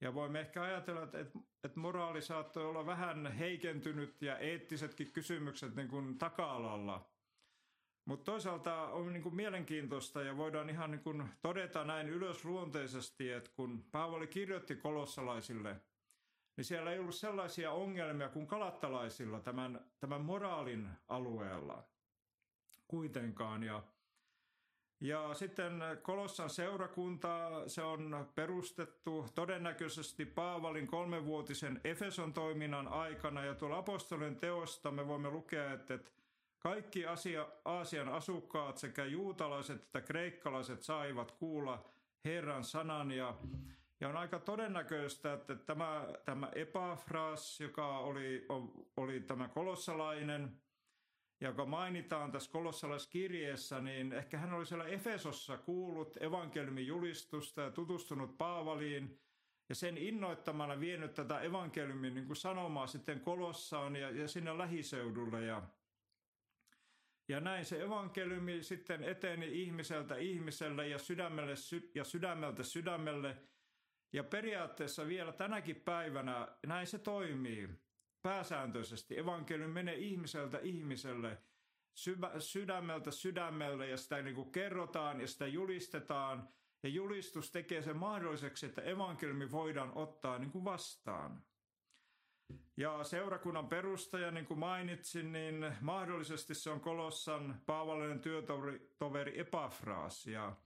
ja 0.00 0.14
voimme 0.14 0.40
ehkä 0.40 0.62
ajatella, 0.62 1.02
että, 1.02 1.18
että 1.64 1.80
moraali 1.80 2.22
saattoi 2.22 2.66
olla 2.66 2.86
vähän 2.86 3.32
heikentynyt 3.32 4.22
ja 4.22 4.38
eettisetkin 4.38 5.12
kysymykset 5.12 5.76
niin 5.76 5.88
kuin 5.88 6.18
taka-alalla– 6.18 7.06
mutta 8.04 8.24
toisaalta 8.24 8.82
on 8.82 9.12
niin 9.12 9.22
kuin 9.22 9.34
mielenkiintoista 9.34 10.22
ja 10.22 10.36
voidaan 10.36 10.70
ihan 10.70 10.90
niin 10.90 11.02
kuin 11.02 11.28
todeta 11.42 11.84
näin 11.84 12.08
ylösluonteisesti, 12.08 13.32
että 13.32 13.50
kun 13.56 13.84
Paavali 13.92 14.26
kirjoitti 14.26 14.76
kolossalaisille, 14.76 15.80
niin 16.56 16.64
siellä 16.64 16.92
ei 16.92 16.98
ollut 16.98 17.14
sellaisia 17.14 17.72
ongelmia 17.72 18.28
kuin 18.28 18.46
kalattalaisilla 18.46 19.40
tämän, 19.40 19.84
tämän 20.00 20.20
moraalin 20.20 20.88
alueella 21.08 21.84
kuitenkaan. 22.88 23.62
Ja, 23.62 23.82
ja 25.00 25.34
sitten 25.34 25.82
Kolossan 26.02 26.50
seurakunta, 26.50 27.50
se 27.66 27.82
on 27.82 28.30
perustettu 28.34 29.26
todennäköisesti 29.34 30.26
Paavalin 30.26 30.86
kolmenvuotisen 30.86 31.80
Efeson 31.84 32.32
toiminnan 32.32 32.88
aikana 32.88 33.44
ja 33.44 33.54
tuolla 33.54 33.78
apostolien 33.78 34.36
teosta 34.36 34.90
me 34.90 35.08
voimme 35.08 35.30
lukea, 35.30 35.72
että, 35.72 35.94
että 35.94 36.10
kaikki 36.62 37.06
Asia, 37.06 37.48
Aasian 37.64 38.08
asukkaat 38.08 38.78
sekä 38.78 39.04
juutalaiset 39.04 39.82
että 39.82 40.00
kreikkalaiset 40.00 40.82
saivat 40.82 41.32
kuulla 41.32 41.84
Herran 42.24 42.64
sanan 42.64 43.10
ja, 43.10 43.38
ja 44.00 44.08
on 44.08 44.16
aika 44.16 44.38
todennäköistä, 44.38 45.32
että 45.32 45.54
tämä, 45.54 46.08
tämä 46.24 46.48
Epafras, 46.54 47.60
joka 47.60 47.98
oli, 47.98 48.46
oli 48.96 49.20
tämä 49.20 49.48
kolossalainen, 49.48 50.60
joka 51.40 51.66
mainitaan 51.66 52.32
tässä 52.32 52.52
kolossalaiskirjeessä, 52.52 53.80
niin 53.80 54.12
ehkä 54.12 54.38
hän 54.38 54.52
oli 54.52 54.66
siellä 54.66 54.86
Efesossa 54.86 55.58
kuullut 55.58 56.22
evankeliumin 56.22 56.86
julistusta 56.86 57.60
ja 57.60 57.70
tutustunut 57.70 58.38
Paavaliin 58.38 59.18
ja 59.68 59.74
sen 59.74 59.98
innoittamana 59.98 60.80
vienyt 60.80 61.14
tätä 61.14 61.40
evankeliumin 61.40 62.14
niin 62.14 62.36
sanomaa 62.36 62.86
sitten 62.86 63.20
Kolossaan 63.20 63.96
ja, 63.96 64.10
ja 64.10 64.28
sinne 64.28 64.58
lähiseudulle. 64.58 65.44
Ja, 65.44 65.62
ja 67.28 67.40
näin 67.40 67.64
se 67.64 67.82
evankeliumi 67.82 68.62
sitten 68.62 69.04
eteni 69.04 69.62
ihmiseltä 69.62 70.16
ihmiselle 70.16 70.88
ja, 70.88 70.98
sydämelle, 70.98 71.54
ja 71.94 72.04
sydämeltä 72.04 72.62
sydämelle. 72.62 73.36
Ja 74.12 74.24
periaatteessa 74.24 75.06
vielä 75.06 75.32
tänäkin 75.32 75.76
päivänä 75.76 76.48
näin 76.66 76.86
se 76.86 76.98
toimii 76.98 77.68
pääsääntöisesti. 78.22 79.18
Evankeliumi 79.18 79.74
menee 79.74 79.96
ihmiseltä 79.96 80.58
ihmiselle, 80.58 81.38
sydämeltä 82.38 83.10
sydämelle 83.10 83.88
ja 83.88 83.96
sitä 83.96 84.22
niin 84.22 84.34
kuin 84.34 84.52
kerrotaan 84.52 85.20
ja 85.20 85.26
sitä 85.26 85.46
julistetaan. 85.46 86.48
Ja 86.82 86.88
julistus 86.88 87.50
tekee 87.50 87.82
sen 87.82 87.96
mahdolliseksi, 87.96 88.66
että 88.66 88.82
evankeliumi 88.82 89.50
voidaan 89.50 89.92
ottaa 89.94 90.38
niin 90.38 90.50
kuin 90.50 90.64
vastaan. 90.64 91.42
Ja 92.76 93.04
seurakunnan 93.04 93.68
perustaja, 93.68 94.30
niin 94.30 94.46
kuin 94.46 94.60
mainitsin, 94.60 95.32
niin 95.32 95.76
mahdollisesti 95.80 96.54
se 96.54 96.70
on 96.70 96.80
Kolossan 96.80 97.60
Paavalinen 97.66 98.20
työtoveri 98.20 99.40
Epafraas. 99.40 100.26
Ja, 100.26 100.56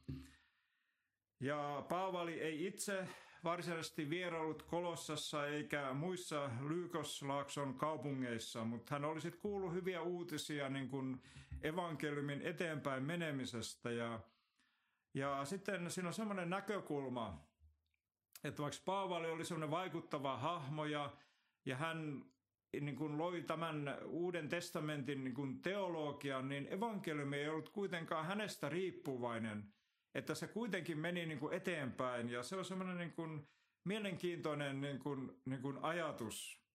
ja 1.41 1.85
Paavali 1.89 2.41
ei 2.41 2.67
itse 2.67 3.09
varsinaisesti 3.45 4.11
vierailut 4.11 4.63
Kolossassa 4.63 5.47
eikä 5.47 5.93
muissa 5.93 6.51
Lykoslaakson 6.69 7.75
kaupungeissa, 7.75 8.65
mutta 8.65 8.95
hän 8.95 9.05
olisi 9.05 9.31
kuullut 9.31 9.73
hyviä 9.73 10.03
uutisia 10.03 10.69
niin 10.69 10.89
kuin 10.89 11.23
evankeliumin 11.63 12.43
eteenpäin 12.43 13.03
menemisestä. 13.03 13.91
Ja, 13.91 14.21
ja 15.15 15.45
sitten 15.45 15.91
siinä 15.91 16.09
on 16.09 16.15
semmoinen 16.15 16.51
näkökulma, 16.51 17.47
että 18.45 18.63
vaikka 18.63 18.83
Paavali 18.85 19.31
oli 19.31 19.45
semmoinen 19.45 19.71
vaikuttava 19.71 20.37
hahmo 20.37 20.85
ja 20.85 21.13
ja 21.67 21.77
hän 21.77 22.25
niin 22.81 22.97
kuin 22.97 23.19
loi 23.19 23.43
tämän 23.43 23.99
uuden 24.05 24.49
testamentin 24.49 25.25
niin 25.25 25.35
kuin 25.35 25.63
teologian, 25.63 26.49
niin 26.49 26.73
evankeliumi 26.73 27.37
ei 27.37 27.49
ollut 27.49 27.69
kuitenkaan 27.69 28.27
hänestä 28.27 28.69
riippuvainen, 28.69 29.73
että 30.15 30.35
se 30.35 30.47
kuitenkin 30.47 30.99
meni 30.99 31.27
niin 31.27 31.39
kuin 31.39 31.55
eteenpäin 31.55 32.29
ja 32.29 32.43
se 32.43 32.57
on 32.57 32.65
semmoinen 32.65 32.97
niin 32.97 33.13
kuin 33.13 33.49
mielenkiintoinen 33.85 34.81
niin 34.81 34.99
kuin, 34.99 35.43
niin 35.45 35.63
kuin 35.63 35.79
ajatus. 35.83 36.67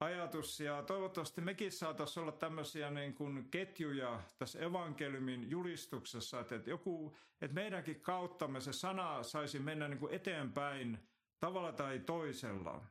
Ajatus 0.00 0.60
ja 0.60 0.82
toivottavasti 0.82 1.40
mekin 1.40 1.72
saataisiin 1.72 2.22
olla 2.22 2.32
tämmöisiä 2.32 2.90
niin 2.90 3.14
kuin 3.14 3.50
ketjuja 3.50 4.20
tässä 4.38 4.58
evankeliumin 4.58 5.50
julistuksessa, 5.50 6.40
että, 6.40 6.54
että, 6.54 6.70
joku, 6.70 7.16
että 7.40 7.54
meidänkin 7.54 8.00
kauttamme 8.00 8.60
se 8.60 8.72
sana 8.72 9.22
saisi 9.22 9.58
mennä 9.58 9.88
niin 9.88 9.98
kuin 9.98 10.14
eteenpäin 10.14 10.98
tavalla 11.40 11.72
tai 11.72 11.98
toisella. 11.98 12.84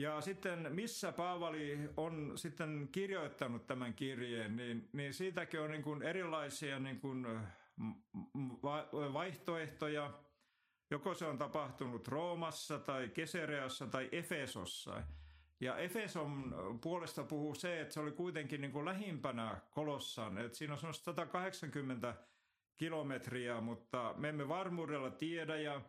Ja 0.00 0.20
sitten 0.20 0.74
missä 0.74 1.12
Paavali 1.12 1.78
on 1.96 2.32
sitten 2.38 2.88
kirjoittanut 2.92 3.66
tämän 3.66 3.94
kirjeen, 3.94 4.56
niin, 4.56 4.88
niin 4.92 5.14
siitäkin 5.14 5.60
on 5.60 5.70
niin 5.70 5.82
kuin 5.82 6.02
erilaisia 6.02 6.78
niin 6.78 7.00
kuin 7.00 7.26
vaihtoehtoja. 9.12 10.10
Joko 10.90 11.14
se 11.14 11.26
on 11.26 11.38
tapahtunut 11.38 12.08
Roomassa 12.08 12.78
tai 12.78 13.08
Kesereassa 13.08 13.86
tai 13.86 14.08
Efesossa. 14.12 15.02
Ja 15.60 15.76
Efeson 15.76 16.54
puolesta 16.80 17.24
puhuu 17.24 17.54
se, 17.54 17.80
että 17.80 17.94
se 17.94 18.00
oli 18.00 18.12
kuitenkin 18.12 18.60
niin 18.60 18.72
kuin 18.72 18.84
lähimpänä 18.84 19.60
Kolossan. 19.70 20.38
Että 20.38 20.58
siinä 20.58 20.74
on 20.74 20.94
180 20.94 22.14
kilometriä, 22.76 23.60
mutta 23.60 24.14
me 24.16 24.28
emme 24.28 24.48
varmuudella 24.48 25.10
tiedä. 25.10 25.56
Ja 25.56 25.80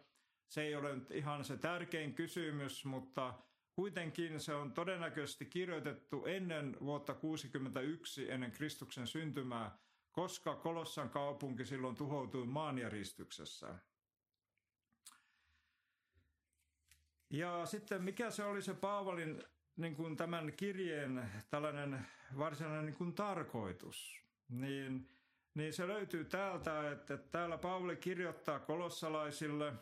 Se 0.48 0.62
ei 0.62 0.76
ole 0.76 0.96
nyt 0.96 1.12
ihan 1.12 1.44
se 1.44 1.58
tärkein 1.58 2.14
kysymys, 2.14 2.86
mutta 2.86 3.34
kuitenkin 3.82 4.40
se 4.40 4.54
on 4.54 4.74
todennäköisesti 4.74 5.46
kirjoitettu 5.46 6.26
ennen 6.26 6.78
vuotta 6.82 7.14
61 7.14 8.32
ennen 8.32 8.52
Kristuksen 8.52 9.08
syntymää, 9.08 9.78
koska 10.12 10.56
Kolossan 10.56 11.10
kaupunki 11.10 11.66
silloin 11.66 11.96
tuhoutui 11.96 12.46
maanjäristyksessä. 12.46 13.76
Ja 17.30 17.66
sitten 17.66 18.04
mikä 18.04 18.32
se 18.32 18.44
oli 18.44 18.62
se 18.62 18.74
Paavalin 18.74 19.44
niin 19.76 19.96
kuin 19.96 20.18
tämän 20.18 20.54
kirjeen 20.54 21.32
tällainen 21.50 22.08
varsinainen 22.38 22.86
niin 22.86 22.98
kuin 22.98 23.14
tarkoitus, 23.14 24.22
niin, 24.50 25.10
niin 25.54 25.74
se 25.74 25.88
löytyy 25.88 26.26
täältä, 26.26 26.92
että 26.92 27.18
täällä 27.18 27.58
Paavali 27.58 27.96
kirjoittaa 27.96 28.60
kolossalaisille, 28.60 29.74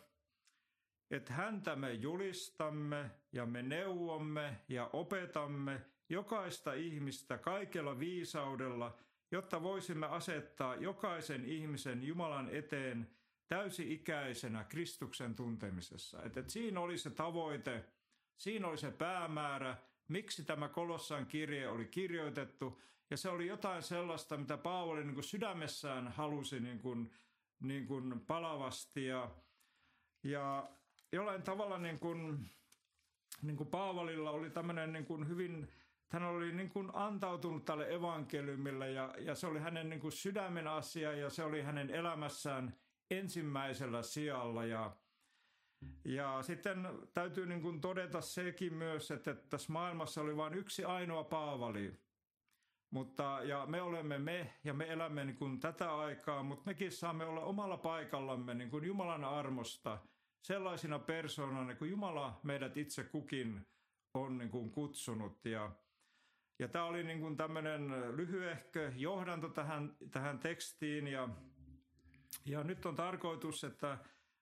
että 1.10 1.32
häntä 1.32 1.76
me 1.76 1.92
julistamme 1.92 3.10
ja 3.32 3.46
me 3.46 3.62
neuvomme 3.62 4.56
ja 4.68 4.90
opetamme 4.92 5.80
jokaista 6.08 6.72
ihmistä 6.72 7.38
kaikella 7.38 7.98
viisaudella, 7.98 8.96
jotta 9.30 9.62
voisimme 9.62 10.06
asettaa 10.06 10.74
jokaisen 10.74 11.44
ihmisen 11.44 12.02
Jumalan 12.02 12.48
eteen 12.52 13.10
täysi-ikäisenä 13.46 14.64
Kristuksen 14.64 15.34
tuntemisessa. 15.34 16.22
Että, 16.22 16.40
että 16.40 16.52
siinä 16.52 16.80
oli 16.80 16.98
se 16.98 17.10
tavoite, 17.10 17.84
siinä 18.36 18.68
oli 18.68 18.78
se 18.78 18.90
päämäärä, 18.90 19.76
miksi 20.08 20.44
tämä 20.44 20.68
Kolossan 20.68 21.26
kirje 21.26 21.68
oli 21.68 21.84
kirjoitettu. 21.84 22.80
Ja 23.10 23.16
se 23.16 23.28
oli 23.28 23.46
jotain 23.46 23.82
sellaista, 23.82 24.36
mitä 24.36 24.56
Paavali 24.56 25.04
niin 25.04 25.14
kuin 25.14 25.24
sydämessään 25.24 26.08
halusi 26.08 26.60
niin 26.60 26.78
kuin, 26.78 27.12
niin 27.60 27.86
kuin 27.86 28.20
palavasti. 28.20 29.06
Ja, 29.06 29.30
ja 30.22 30.70
jollain 31.12 31.42
tavalla 31.42 31.78
niin 31.78 31.98
kuin, 31.98 32.50
niin 33.42 33.56
kuin 33.56 33.70
Paavalilla 33.70 34.30
oli 34.30 34.50
tämmöinen 34.50 34.92
niin 34.92 35.04
kuin 35.04 35.28
hyvin, 35.28 35.68
hän 36.08 36.22
oli 36.22 36.52
niin 36.52 36.70
kuin 36.70 36.90
antautunut 36.92 37.64
tälle 37.64 37.94
evankeliumille 37.94 38.90
ja, 38.90 39.14
ja 39.18 39.34
se 39.34 39.46
oli 39.46 39.58
hänen 39.58 39.90
niin 39.90 40.00
kuin 40.00 40.12
sydämen 40.12 40.68
asia 40.68 41.12
ja 41.12 41.30
se 41.30 41.44
oli 41.44 41.62
hänen 41.62 41.90
elämässään 41.90 42.74
ensimmäisellä 43.10 44.02
sijalla. 44.02 44.64
Ja, 44.64 44.96
ja 46.04 46.42
sitten 46.42 46.88
täytyy 47.14 47.46
niin 47.46 47.62
kuin 47.62 47.80
todeta 47.80 48.20
sekin 48.20 48.74
myös, 48.74 49.10
että 49.10 49.34
tässä 49.34 49.72
maailmassa 49.72 50.20
oli 50.20 50.36
vain 50.36 50.54
yksi 50.54 50.84
ainoa 50.84 51.24
Paavali. 51.24 52.00
Mutta, 52.90 53.40
ja 53.42 53.66
me 53.66 53.82
olemme 53.82 54.18
me 54.18 54.54
ja 54.64 54.74
me 54.74 54.92
elämme 54.92 55.24
niin 55.24 55.36
kuin 55.36 55.60
tätä 55.60 55.96
aikaa, 55.96 56.42
mutta 56.42 56.64
mekin 56.66 56.92
saamme 56.92 57.24
olla 57.24 57.40
omalla 57.40 57.76
paikallamme 57.76 58.54
niin 58.54 58.70
kuin 58.70 58.84
Jumalan 58.84 59.24
armosta 59.24 59.98
sellaisina 60.42 60.98
persoonana, 60.98 61.74
kuin 61.74 61.90
Jumala 61.90 62.40
meidät 62.42 62.76
itse 62.76 63.04
kukin 63.04 63.66
on 64.14 64.38
niin 64.38 64.50
kuin 64.50 64.70
kutsunut. 64.70 65.44
Ja, 65.44 65.72
ja 66.58 66.68
tämä 66.68 66.84
oli 66.84 67.04
niin 67.04 67.20
kuin 67.20 67.36
tämmöinen 67.36 68.16
lyhyehkö 68.16 68.92
johdanto 68.96 69.48
tähän, 69.48 69.96
tähän 70.10 70.38
tekstiin 70.38 71.06
ja, 71.06 71.28
ja 72.46 72.64
nyt 72.64 72.86
on 72.86 72.94
tarkoitus, 72.94 73.64
että 73.64 73.98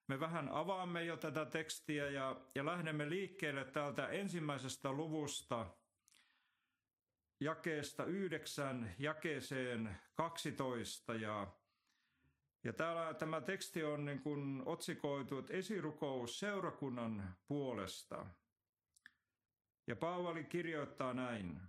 me 0.08 0.20
vähän 0.20 0.48
avaamme 0.48 1.04
jo 1.04 1.16
tätä 1.16 1.44
tekstiä 1.44 2.10
ja, 2.10 2.40
ja 2.54 2.66
lähdemme 2.66 3.10
liikkeelle 3.10 3.64
täältä 3.64 4.08
ensimmäisestä 4.08 4.92
luvusta 4.92 5.66
jakeesta 7.40 8.04
yhdeksän 8.04 8.94
jakeeseen 8.98 9.96
12 10.14 11.14
ja 11.14 11.46
ja 12.64 12.72
täällä 12.72 13.14
tämä 13.14 13.40
teksti 13.40 13.84
on 13.84 14.04
niin 14.04 14.22
kuin 14.22 14.62
otsikoitu, 14.66 15.38
että 15.38 15.54
esirukous 15.54 16.38
seurakunnan 16.38 17.36
puolesta. 17.46 18.26
Ja 19.86 19.96
Paavali 19.96 20.44
kirjoittaa 20.44 21.14
näin. 21.14 21.60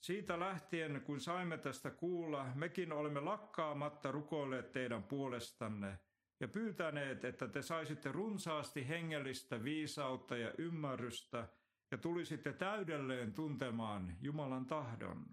Siitä 0.00 0.40
lähtien, 0.40 1.02
kun 1.06 1.20
saimme 1.20 1.58
tästä 1.58 1.90
kuulla, 1.90 2.46
mekin 2.54 2.92
olemme 2.92 3.20
lakkaamatta 3.20 4.12
rukoilleet 4.12 4.72
teidän 4.72 5.02
puolestanne 5.02 5.98
ja 6.40 6.48
pyytäneet, 6.48 7.24
että 7.24 7.48
te 7.48 7.62
saisitte 7.62 8.12
runsaasti 8.12 8.88
hengellistä 8.88 9.64
viisautta 9.64 10.36
ja 10.36 10.52
ymmärrystä 10.58 11.48
ja 11.90 11.98
tulisitte 11.98 12.52
täydelleen 12.52 13.34
tuntemaan 13.34 14.16
Jumalan 14.20 14.66
tahdon. 14.66 15.26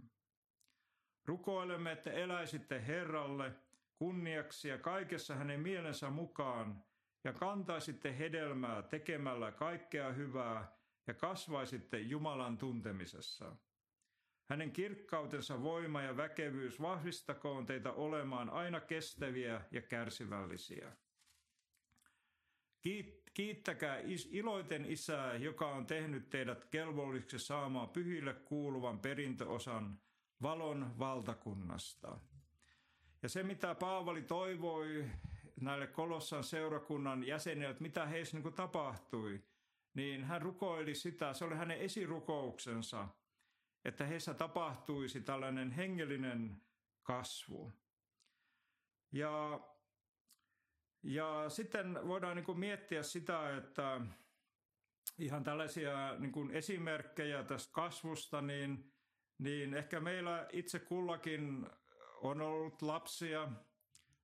Rukoilemme, 1.26 1.92
että 1.92 2.12
eläisitte 2.12 2.88
Herralle– 2.88 3.54
kunniaksi 4.02 4.68
ja 4.68 4.78
kaikessa 4.78 5.36
hänen 5.36 5.60
mielensä 5.60 6.10
mukaan, 6.10 6.84
ja 7.24 7.34
kantaisitte 7.34 8.18
hedelmää 8.18 8.82
tekemällä 8.82 9.52
kaikkea 9.52 10.12
hyvää 10.12 10.78
ja 11.08 11.14
kasvaisitte 11.14 12.00
Jumalan 12.00 12.58
tuntemisessa. 12.58 13.56
Hänen 14.50 14.72
kirkkautensa 14.72 15.64
voima 15.64 16.02
ja 16.02 16.18
väkevyys 16.18 16.82
vahvistakoon 16.82 17.66
teitä 17.66 17.92
olemaan 17.92 18.50
aina 18.50 18.80
kestäviä 18.80 19.62
ja 19.72 19.82
kärsivällisiä. 19.82 20.92
Kiittäkää 23.34 23.98
iloiten 24.32 24.86
Isää, 24.86 25.36
joka 25.36 25.68
on 25.68 25.86
tehnyt 25.86 26.30
teidät 26.30 26.66
kelvollisiksi 26.66 27.40
saamaan 27.40 27.90
pyhille 27.90 28.34
kuuluvan 28.34 29.00
perintöosan 29.00 30.00
valon 30.42 31.00
valtakunnasta. 31.00 32.31
Ja 33.24 33.30
se, 33.30 33.44
mitä 33.44 33.76
Paavali 33.76 34.22
toivoi 34.22 35.10
näille 35.62 35.88
Kolossan 35.88 36.44
seurakunnan 36.44 37.28
jäsenille, 37.28 37.70
että 37.70 37.84
mitä 37.84 38.06
heissä 38.06 38.40
niin 38.40 38.54
tapahtui, 38.54 39.44
niin 39.94 40.24
hän 40.24 40.42
rukoili 40.42 40.96
sitä, 40.96 41.34
se 41.34 41.46
oli 41.46 41.56
hänen 41.56 41.78
esirukouksensa, 41.78 43.08
että 43.86 44.06
heissä 44.06 44.34
tapahtuisi 44.34 45.22
tällainen 45.22 45.72
hengellinen 45.72 46.62
kasvu. 47.04 47.74
Ja, 49.12 49.60
ja 51.04 51.46
sitten 51.50 52.08
voidaan 52.08 52.36
niin 52.36 52.60
miettiä 52.60 53.04
sitä, 53.04 53.58
että 53.58 54.02
ihan 55.18 55.44
tällaisia 55.44 56.16
niin 56.20 56.52
esimerkkejä 56.52 57.44
tästä 57.44 57.74
kasvusta, 57.74 58.42
niin, 58.42 58.94
niin 59.38 59.74
ehkä 59.74 60.00
meillä 60.00 60.48
itse 60.52 60.80
kullakin 60.80 61.70
on 62.22 62.42
ollut 62.42 62.82
lapsia 62.82 63.50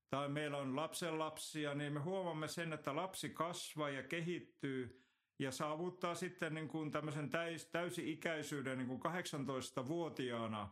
tai 0.09 0.29
meillä 0.29 0.57
on 0.57 0.75
lapsenlapsia, 0.75 1.73
niin 1.73 1.93
me 1.93 1.99
huomaamme 1.99 2.47
sen, 2.47 2.73
että 2.73 2.95
lapsi 2.95 3.29
kasvaa 3.29 3.89
ja 3.89 4.03
kehittyy 4.03 5.03
ja 5.39 5.51
saavuttaa 5.51 6.15
sitten 6.15 6.53
niin 6.53 6.67
kuin 6.67 6.91
tämmöisen 6.91 7.29
täys, 7.29 7.65
täysi-ikäisyyden 7.65 8.77
niin 8.77 8.87
kuin 8.87 9.01
18-vuotiaana. 9.01 10.69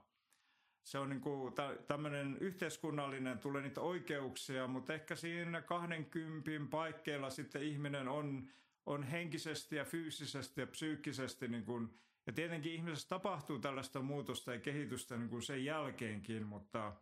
Se 0.83 0.99
on 0.99 1.09
niin 1.09 1.21
kuin 1.21 1.53
tämmöinen 1.87 2.37
yhteiskunnallinen, 2.37 3.39
tulee 3.39 3.61
niitä 3.61 3.81
oikeuksia, 3.81 4.67
mutta 4.67 4.93
ehkä 4.93 5.15
siinä 5.15 5.61
20 5.61 6.51
paikkeilla 6.69 7.29
sitten 7.29 7.63
ihminen 7.63 8.07
on, 8.07 8.49
on 8.85 9.03
henkisesti 9.03 9.75
ja 9.75 9.85
fyysisesti 9.85 10.61
ja 10.61 10.67
psyykkisesti 10.67 11.47
niin 11.47 11.65
kuin, 11.65 11.99
ja 12.27 12.33
tietenkin 12.33 12.71
ihmisessä 12.71 13.09
tapahtuu 13.09 13.59
tällaista 13.59 14.01
muutosta 14.01 14.53
ja 14.53 14.59
kehitystä 14.59 15.17
niin 15.17 15.29
kuin 15.29 15.41
sen 15.41 15.65
jälkeenkin, 15.65 16.47
mutta 16.47 16.93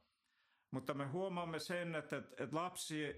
mutta 0.74 0.94
me 0.94 1.06
huomaamme 1.06 1.60
sen, 1.60 1.96
että, 1.96 2.18
että 2.18 2.48
lapsi 2.52 3.16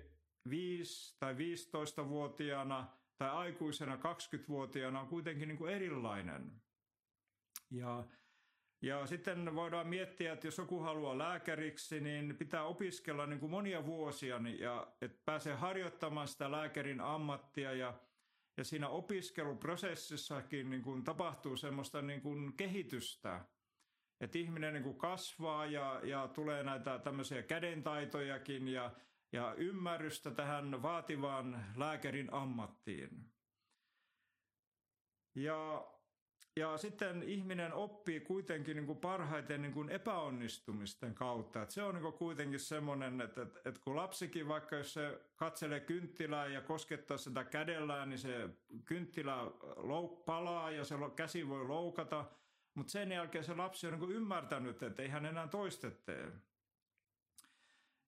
5 0.49 1.17
tai 1.19 1.33
15-vuotiaana 1.33 2.87
tai 3.17 3.29
aikuisena 3.29 3.95
20-vuotiaana 3.95 4.99
on 4.99 5.07
kuitenkin 5.07 5.47
niin 5.47 5.57
kuin 5.57 5.73
erilainen. 5.73 6.61
Ja, 7.71 8.03
ja 8.81 9.05
sitten 9.05 9.55
voidaan 9.55 9.87
miettiä, 9.87 10.33
että 10.33 10.47
jos 10.47 10.57
joku 10.57 10.79
haluaa 10.79 11.17
lääkäriksi, 11.17 11.99
niin 12.01 12.37
pitää 12.37 12.63
opiskella 12.63 13.25
niin 13.25 13.39
kuin 13.39 13.51
monia 13.51 13.85
vuosia, 13.85 14.39
niin, 14.39 14.59
ja 14.59 14.87
että 15.01 15.21
pääsee 15.25 15.55
harjoittamaan 15.55 16.27
sitä 16.27 16.51
lääkärin 16.51 17.01
ammattia 17.01 17.73
ja, 17.73 17.93
ja 18.57 18.63
siinä 18.63 18.89
opiskeluprosessissakin 18.89 20.69
niin 20.69 20.81
kuin 20.81 21.03
tapahtuu 21.03 21.55
semmoista 21.57 22.01
niin 22.01 22.21
kuin 22.21 22.57
kehitystä 22.57 23.45
että 24.25 24.37
ihminen 24.37 24.73
niin 24.73 24.83
kuin 24.83 24.97
kasvaa 24.97 25.65
ja, 25.65 26.01
ja 26.03 26.27
tulee 26.27 26.63
näitä 26.63 26.99
tämmöisiä 26.99 27.43
kädentaitojakin 27.43 28.67
ja, 28.67 28.91
ja 29.31 29.53
ymmärrystä 29.57 30.31
tähän 30.31 30.81
vaativaan 30.81 31.65
lääkärin 31.75 32.33
ammattiin. 32.33 33.31
Ja, 35.35 35.87
ja 36.55 36.77
sitten 36.77 37.23
ihminen 37.23 37.73
oppii 37.73 38.19
kuitenkin 38.19 38.75
niin 38.75 38.85
kuin 38.85 38.97
parhaiten 38.97 39.61
niin 39.61 39.73
kuin 39.73 39.89
epäonnistumisten 39.89 41.15
kautta. 41.15 41.61
Et 41.61 41.71
se 41.71 41.83
on 41.83 41.95
niin 41.95 42.03
kuin 42.03 42.13
kuitenkin 42.13 42.59
semmoinen, 42.59 43.21
että, 43.21 43.41
että, 43.41 43.59
että 43.65 43.81
kun 43.83 43.95
lapsikin 43.95 44.47
vaikka 44.47 44.75
jos 44.75 44.93
se 44.93 45.21
katselee 45.35 45.79
kynttilää 45.79 46.47
ja 46.47 46.61
koskettaa 46.61 47.17
sitä 47.17 47.43
kädellään, 47.43 48.09
niin 48.09 48.19
se 48.19 48.49
kynttilä 48.85 49.37
palaa 50.25 50.71
ja 50.71 50.85
se 50.85 50.95
käsi 51.15 51.47
voi 51.47 51.67
loukata– 51.67 52.25
mutta 52.75 52.91
sen 52.91 53.11
jälkeen 53.11 53.43
se 53.43 53.55
lapsi 53.55 53.87
on 53.87 53.99
niin 53.99 54.11
ymmärtänyt, 54.11 54.83
että 54.83 55.01
ei 55.01 55.09
hän 55.09 55.25
enää 55.25 55.47
toiste 55.47 55.91
tee. 55.91 56.31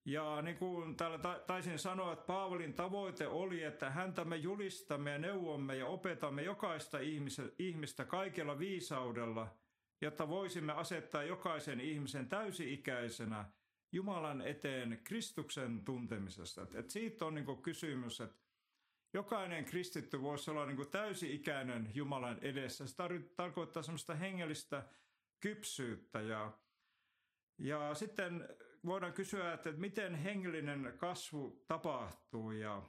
Ja 0.04 0.42
niin 0.42 0.56
kuin 0.56 0.96
täällä 0.96 1.18
taisin 1.46 1.78
sanoa, 1.78 2.12
että 2.12 2.26
Paavalin 2.26 2.74
tavoite 2.74 3.26
oli, 3.26 3.62
että 3.62 3.90
häntä 3.90 4.24
me 4.24 4.36
julistamme 4.36 5.10
ja 5.10 5.18
neuvomme 5.18 5.76
ja 5.76 5.86
opetamme 5.86 6.42
jokaista 6.42 6.98
ihmistä 7.58 8.04
kaikella 8.04 8.58
viisaudella, 8.58 9.56
jotta 10.00 10.28
voisimme 10.28 10.72
asettaa 10.72 11.22
jokaisen 11.22 11.80
ihmisen 11.80 12.28
täysi-ikäisenä 12.28 13.44
Jumalan 13.92 14.42
eteen 14.42 15.00
Kristuksen 15.04 15.84
tuntemisesta. 15.84 16.66
Et 16.74 16.90
siitä 16.90 17.24
on 17.24 17.34
niin 17.34 17.62
kysymys, 17.62 18.20
että 18.20 18.47
jokainen 19.12 19.64
kristitty 19.64 20.22
voisi 20.22 20.50
olla 20.50 20.66
niin 20.66 20.90
täysi-ikäinen 20.90 21.90
Jumalan 21.94 22.38
edessä. 22.40 22.86
Se 22.86 22.96
tarkoittaa 23.36 23.82
semmoista 23.82 24.14
hengellistä 24.14 24.82
kypsyyttä 25.40 26.20
ja, 26.20 26.52
ja 27.58 27.94
sitten 27.94 28.48
voidaan 28.86 29.12
kysyä, 29.12 29.52
että 29.52 29.72
miten 29.72 30.14
hengellinen 30.14 30.94
kasvu 30.96 31.64
tapahtuu. 31.66 32.50
Ja, 32.50 32.82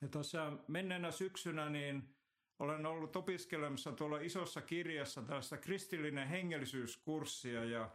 ja 0.00 0.08
tuossa 0.08 0.52
menneenä 0.68 1.10
syksynä 1.10 1.70
niin 1.70 2.14
olen 2.58 2.86
ollut 2.86 3.16
opiskelemassa 3.16 3.92
tuolla 3.92 4.20
isossa 4.20 4.60
kirjassa 4.60 5.22
tällaista 5.22 5.56
kristillinen 5.56 6.28
hengellisyyskurssia 6.28 7.64
ja, 7.64 7.90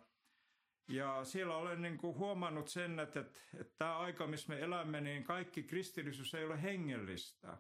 ja 0.88 1.24
siellä 1.24 1.58
olen 1.58 1.82
niin 1.82 1.98
kuin 1.98 2.18
huomannut 2.18 2.68
sen, 2.68 3.00
että, 3.00 3.20
että, 3.20 3.40
että 3.60 3.74
tämä 3.78 3.98
aika, 3.98 4.28
missä 4.28 4.54
me 4.54 4.60
elämme, 4.60 5.02
niin 5.02 5.24
kaikki 5.24 5.64
kristillisyys 5.64 6.34
ei 6.34 6.46
ole 6.46 6.62
hengellistä. 6.62 7.58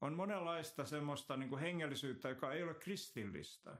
On 0.00 0.14
monenlaista 0.14 0.84
semmoista 0.84 1.36
niin 1.36 1.48
kuin 1.48 1.60
hengellisyyttä, 1.60 2.28
joka 2.28 2.52
ei 2.52 2.62
ole 2.62 2.74
kristillistä. 2.74 3.76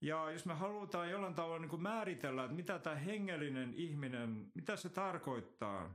Ja 0.00 0.30
jos 0.30 0.46
me 0.46 0.54
halutaan 0.54 1.10
jollain 1.10 1.34
tavalla 1.34 1.58
niin 1.58 1.68
kuin 1.68 1.82
määritellä, 1.82 2.44
että 2.44 2.56
mitä 2.56 2.78
tämä 2.78 2.96
hengellinen 2.96 3.74
ihminen, 3.74 4.50
mitä 4.54 4.76
se 4.76 4.88
tarkoittaa, 4.88 5.94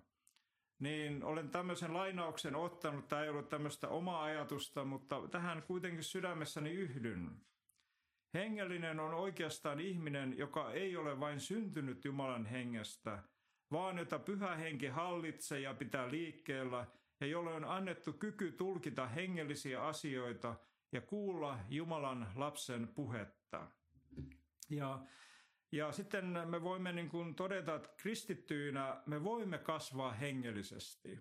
niin 0.79 1.23
olen 1.23 1.49
tämmöisen 1.49 1.93
lainauksen 1.93 2.55
ottanut. 2.55 3.07
Tämä 3.07 3.23
ei 3.23 3.29
ollut 3.29 3.49
tämmöistä 3.49 3.87
omaa 3.87 4.23
ajatusta, 4.23 4.85
mutta 4.85 5.27
tähän 5.31 5.63
kuitenkin 5.63 6.03
sydämessäni 6.03 6.69
yhdyn. 6.69 7.41
Hengellinen 8.37 8.99
on 8.99 9.13
oikeastaan 9.13 9.79
ihminen, 9.79 10.37
joka 10.37 10.71
ei 10.71 10.97
ole 10.97 11.19
vain 11.19 11.39
syntynyt 11.39 12.05
Jumalan 12.05 12.45
hengestä, 12.45 13.23
vaan 13.71 13.97
jota 13.97 14.19
pyhä 14.19 14.55
henki 14.55 14.87
hallitsee 14.87 15.59
ja 15.59 15.73
pitää 15.73 16.11
liikkeellä 16.11 16.87
ja 17.19 17.27
jolle 17.27 17.53
on 17.53 17.65
annettu 17.65 18.13
kyky 18.13 18.51
tulkita 18.51 19.07
hengellisiä 19.07 19.83
asioita 19.83 20.55
ja 20.91 21.01
kuulla 21.01 21.59
Jumalan 21.69 22.31
lapsen 22.35 22.87
puhetta. 22.87 23.67
Ja, 24.69 24.99
ja 25.71 25.91
sitten 25.91 26.25
me 26.25 26.63
voimme 26.63 26.91
niin 26.91 27.09
kuin 27.09 27.35
todeta, 27.35 27.75
että 27.75 27.89
kristittyinä 27.97 29.01
me 29.05 29.23
voimme 29.23 29.57
kasvaa 29.57 30.11
hengellisesti. 30.11 31.19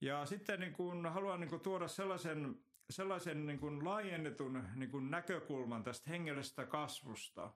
Ja 0.00 0.26
sitten 0.26 0.60
niin 0.60 0.72
kuin 0.72 1.06
haluan 1.06 1.40
niin 1.40 1.50
kuin 1.50 1.62
tuoda 1.62 1.88
sellaisen, 1.88 2.64
sellaisen 2.92 3.46
niin 3.46 3.58
kuin 3.58 3.84
laajennetun 3.84 4.64
niin 4.74 4.90
kuin 4.90 5.10
näkökulman 5.10 5.82
tästä 5.82 6.10
hengellisestä 6.10 6.66
kasvusta. 6.66 7.52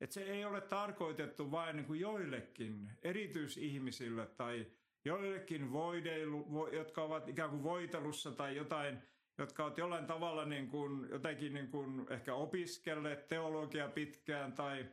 Että 0.00 0.14
se 0.14 0.22
ei 0.22 0.44
ole 0.44 0.60
tarkoitettu 0.60 1.50
vain 1.50 1.76
niin 1.76 1.86
kuin 1.86 2.00
joillekin 2.00 2.92
erityisihmisille 3.02 4.26
tai 4.26 4.66
joillekin 5.04 5.72
voideilu, 5.72 6.68
jotka 6.72 7.02
ovat 7.02 7.28
ikään 7.28 7.50
kuin 7.50 7.62
voitelussa 7.62 8.32
tai 8.32 8.56
jotain– 8.56 8.98
jotka 9.38 9.64
ovat 9.64 9.78
jollain 9.78 10.06
tavalla 10.06 10.44
niin 10.44 10.68
kuin, 10.68 11.08
jotenkin 11.10 11.54
niin 11.54 11.68
kuin 11.68 12.06
ehkä 12.10 12.34
opiskelleet 12.34 13.28
teologia 13.28 13.88
pitkään 13.88 14.52
tai 14.52 14.86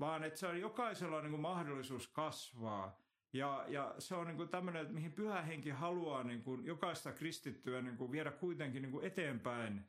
vaan 0.00 0.24
että 0.24 0.40
se 0.40 0.46
on 0.46 0.60
jokaisella 0.60 1.20
niin 1.20 1.30
kuin 1.30 1.40
mahdollisuus 1.40 2.08
kasvaa. 2.08 3.00
Ja, 3.32 3.64
ja 3.68 3.94
se 3.98 4.14
on 4.14 4.26
niin 4.26 4.48
tämmöinen, 4.48 4.82
että 4.82 4.94
mihin 4.94 5.12
pyhä 5.12 5.42
henki 5.42 5.70
haluaa 5.70 6.24
niin 6.24 6.42
kuin 6.42 6.64
jokaista 6.64 7.12
kristittyä 7.12 7.82
niin 7.82 7.96
kuin 7.96 8.12
viedä 8.12 8.30
kuitenkin 8.30 8.82
niin 8.82 8.92
kuin 8.92 9.06
eteenpäin 9.06 9.84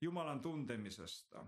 Jumalan 0.00 0.40
tuntemisesta. 0.40 1.46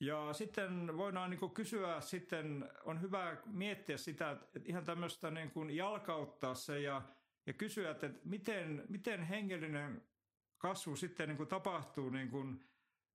Ja 0.00 0.32
sitten 0.32 0.96
voidaan 0.96 1.30
niin 1.30 1.40
kuin 1.40 1.54
kysyä, 1.54 2.00
sitten 2.00 2.70
on 2.84 3.00
hyvä 3.00 3.36
miettiä 3.46 3.96
sitä, 3.96 4.30
että 4.30 4.60
ihan 4.64 4.84
tämmöistä 4.84 5.30
niin 5.30 5.50
kuin 5.50 5.76
jalkauttaa 5.76 6.54
se 6.54 6.80
ja 6.80 7.02
ja 7.46 7.52
kysyä, 7.52 7.90
että 7.90 8.10
miten, 8.24 8.84
miten 8.88 9.22
hengellinen 9.22 10.02
kasvu 10.58 10.96
sitten 10.96 11.28
niin 11.28 11.36
kuin 11.36 11.48
tapahtuu 11.48 12.10
niin 12.10 12.30
kuin, 12.30 12.64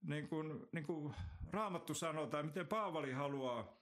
niin 0.01 0.27
kuin, 0.27 0.67
niin 0.71 0.83
kuin 0.83 1.15
Raamattu 1.51 1.93
sanoo 1.93 2.27
tai 2.27 2.43
miten 2.43 2.67
Paavali 2.67 3.11
haluaa, 3.11 3.78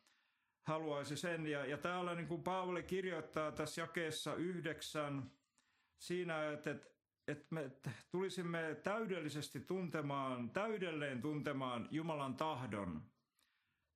haluaisi 0.67 1.17
sen. 1.17 1.47
Ja, 1.47 1.65
ja 1.65 1.77
täällä 1.77 2.15
niin 2.15 2.27
kuin 2.27 2.43
Paavali 2.43 2.83
kirjoittaa 2.83 3.51
tässä 3.51 3.81
jakeessa 3.81 4.35
yhdeksän 4.35 5.31
siinä, 5.97 6.51
että, 6.51 6.71
että, 6.71 6.87
että 7.27 7.47
me 7.49 7.71
tulisimme 8.11 8.75
täydellisesti 8.83 9.59
tuntemaan, 9.59 10.49
täydelleen 10.49 11.21
tuntemaan 11.21 11.87
Jumalan 11.91 12.35
tahdon. 12.35 13.01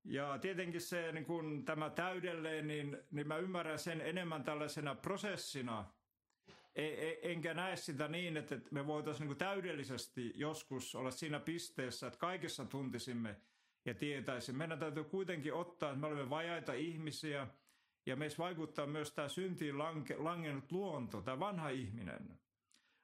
Ja 0.03 0.37
tietenkin 0.39 0.81
se, 0.81 1.11
niin 1.11 1.25
kun 1.25 1.65
tämä 1.65 1.89
täydelleen, 1.89 2.67
niin, 2.67 2.97
niin 3.11 3.27
mä 3.27 3.37
ymmärrän 3.37 3.79
sen 3.79 4.01
enemmän 4.01 4.43
tällaisena 4.43 4.95
prosessina– 4.95 5.85
enkä 7.21 7.53
näe 7.53 7.75
sitä 7.75 8.07
niin, 8.07 8.37
että 8.37 8.59
me 8.71 8.87
voitaisiin 8.87 9.27
niin 9.27 9.37
täydellisesti 9.37 10.33
joskus 10.35 10.95
olla 10.95 11.11
siinä 11.11 11.39
pisteessä, 11.39 12.07
että 12.07 12.19
kaikessa 12.19 12.65
tuntisimme 12.65 13.35
ja 13.85 13.93
tietäisimme. 13.93 14.57
Meidän 14.57 14.79
täytyy 14.79 15.03
kuitenkin 15.03 15.53
ottaa, 15.53 15.89
että 15.89 16.01
me 16.01 16.07
olemme 16.07 16.29
vajaita 16.29 16.73
ihmisiä 16.73 17.47
ja 18.05 18.15
meissä 18.15 18.37
vaikuttaa 18.37 18.87
myös 18.87 19.11
tämä 19.11 19.27
syntiin 19.27 19.77
lanke, 19.77 20.15
langennut 20.17 20.71
luonto, 20.71 21.21
tämä 21.21 21.39
vanha 21.39 21.69
ihminen. 21.69 22.39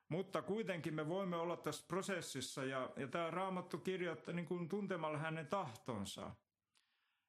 Mutta 0.09 0.41
kuitenkin 0.41 0.93
me 0.93 1.07
voimme 1.07 1.35
olla 1.35 1.57
tässä 1.57 1.85
prosessissa 1.87 2.63
ja, 2.63 2.89
ja 2.95 3.07
tämä 3.07 3.31
Raamattu 3.31 3.77
kirjoittaa 3.77 4.33
niin 4.33 4.45
kuin 4.45 4.69
tuntemalla 4.69 5.17
hänen 5.17 5.47
tahtonsa. 5.47 6.31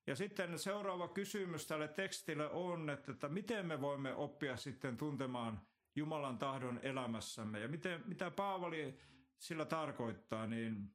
Ja 0.07 0.17
sitten 0.17 0.59
seuraava 0.59 1.09
kysymys 1.09 1.67
tälle 1.67 1.89
tekstille 1.89 2.51
on, 2.51 2.91
että, 2.91 3.13
että 3.13 3.29
miten 3.29 3.67
me 3.67 3.81
voimme 3.81 4.15
oppia 4.15 4.57
sitten 4.57 4.97
tuntemaan 4.97 5.61
Jumalan 5.97 6.39
tahdon 6.39 6.81
elämässämme. 6.83 7.61
Ja 7.61 7.69
miten, 7.69 8.03
mitä 8.07 8.31
Paavali 8.31 8.99
sillä 9.39 9.65
tarkoittaa, 9.65 10.47
niin, 10.47 10.95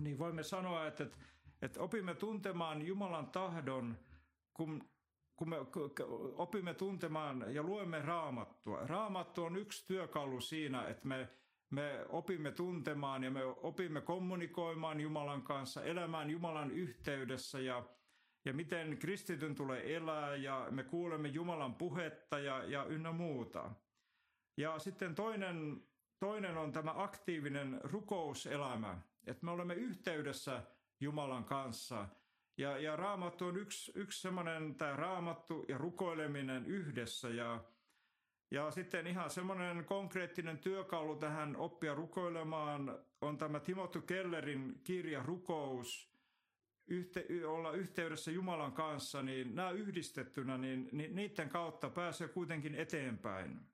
niin 0.00 0.18
voimme 0.18 0.42
sanoa, 0.42 0.86
että, 0.86 1.04
että, 1.04 1.18
että 1.62 1.80
opimme 1.80 2.14
tuntemaan 2.14 2.86
Jumalan 2.86 3.26
tahdon, 3.26 3.98
kun, 4.54 4.84
kun 5.36 5.48
me 5.48 5.56
opimme 6.36 6.74
tuntemaan 6.74 7.44
ja 7.54 7.62
luemme 7.62 8.02
raamattua. 8.02 8.86
Raamattu 8.86 9.44
on 9.44 9.56
yksi 9.56 9.86
työkalu 9.86 10.40
siinä, 10.40 10.88
että 10.88 11.08
me, 11.08 11.28
me 11.70 12.06
opimme 12.08 12.52
tuntemaan 12.52 13.24
ja 13.24 13.30
me 13.30 13.44
opimme 13.44 14.00
kommunikoimaan 14.00 15.00
Jumalan 15.00 15.42
kanssa, 15.42 15.84
elämään 15.84 16.30
Jumalan 16.30 16.70
yhteydessä 16.70 17.60
ja, 17.60 17.84
ja 18.44 18.52
miten 18.52 18.98
kristityn 18.98 19.54
tulee 19.54 19.96
elää 19.96 20.36
ja 20.36 20.66
me 20.70 20.82
kuulemme 20.82 21.28
Jumalan 21.28 21.74
puhetta 21.74 22.38
ja, 22.38 22.64
ja 22.64 22.84
ynnä 22.84 23.12
muuta. 23.12 23.70
Ja 24.56 24.78
sitten 24.78 25.14
toinen, 25.14 25.82
toinen 26.20 26.56
on 26.56 26.72
tämä 26.72 26.94
aktiivinen 26.96 27.80
rukouselämä, 27.82 28.98
että 29.26 29.44
me 29.44 29.50
olemme 29.50 29.74
yhteydessä 29.74 30.62
Jumalan 31.02 31.44
kanssa. 31.44 32.08
Ja, 32.56 32.78
ja 32.78 32.96
raamattu 32.96 33.46
on 33.46 33.56
yksi, 33.56 33.92
yksi 33.94 34.20
semmoinen, 34.20 34.74
tämä 34.74 34.96
raamattu 34.96 35.64
ja 35.68 35.78
rukoileminen 35.78 36.66
yhdessä. 36.66 37.28
Ja, 37.28 37.64
ja 38.50 38.70
sitten 38.70 39.06
ihan 39.06 39.30
semmoinen 39.30 39.84
konkreettinen 39.84 40.58
työkalu 40.58 41.16
tähän 41.16 41.56
oppia 41.56 41.94
rukoilemaan 41.94 42.98
on 43.20 43.38
tämä 43.38 43.60
Timothy 43.60 44.00
Kellerin 44.00 44.80
kirja 44.84 45.22
Rukous, 45.22 46.12
yhte, 46.86 47.26
olla 47.46 47.72
yhteydessä 47.72 48.30
Jumalan 48.30 48.72
kanssa, 48.72 49.22
niin 49.22 49.54
nämä 49.54 49.70
yhdistettynä, 49.70 50.58
niin, 50.58 50.88
niin 50.92 51.14
niiden 51.14 51.48
kautta 51.48 51.90
pääsee 51.90 52.28
kuitenkin 52.28 52.74
eteenpäin. 52.74 53.71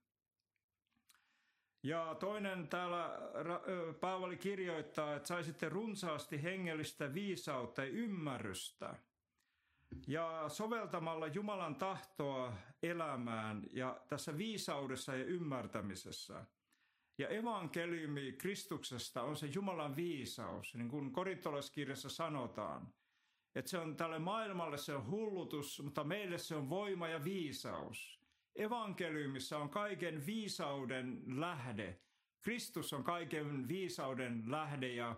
Ja 1.89 2.17
toinen 2.21 2.69
täällä 2.69 3.19
Paavali 4.01 4.37
kirjoittaa, 4.37 5.17
että 5.17 5.29
saisitte 5.29 5.69
runsaasti 5.69 6.43
hengellistä 6.43 7.15
viisautta 7.15 7.85
ja 7.85 7.91
ymmärrystä. 7.91 8.95
Ja 10.07 10.45
soveltamalla 10.49 11.27
Jumalan 11.27 11.77
tahtoa 11.77 12.53
elämään 12.83 13.67
ja 13.73 14.01
tässä 14.09 14.39
viisaudessa 14.39 15.17
ja 15.17 15.25
ymmärtämisessä. 15.25 16.45
Ja 17.19 17.29
evankeliumi 17.29 18.33
Kristuksesta 18.33 19.23
on 19.23 19.37
se 19.37 19.47
Jumalan 19.47 19.97
viisaus, 19.97 20.75
niin 20.75 20.89
kuin 20.89 21.13
korintolaskirjassa 21.13 22.09
sanotaan. 22.09 22.89
Että 23.55 23.71
se 23.71 23.79
on 23.79 23.97
tälle 23.97 24.19
maailmalle 24.19 24.79
se 24.79 24.95
on 24.95 25.11
hullutus, 25.11 25.81
mutta 25.83 26.05
meille 26.05 26.39
se 26.39 26.55
on 26.55 26.71
voima 26.71 27.09
ja 27.09 27.25
viisaus. 27.25 28.21
Evankeliumissa 28.59 29.59
on 29.59 29.71
kaiken 29.71 30.27
viisauden 30.27 31.23
lähde. 31.27 32.01
Kristus 32.41 32.93
on 32.93 33.05
kaiken 33.05 33.69
viisauden 33.69 34.43
lähde 34.47 34.89
ja, 34.95 35.17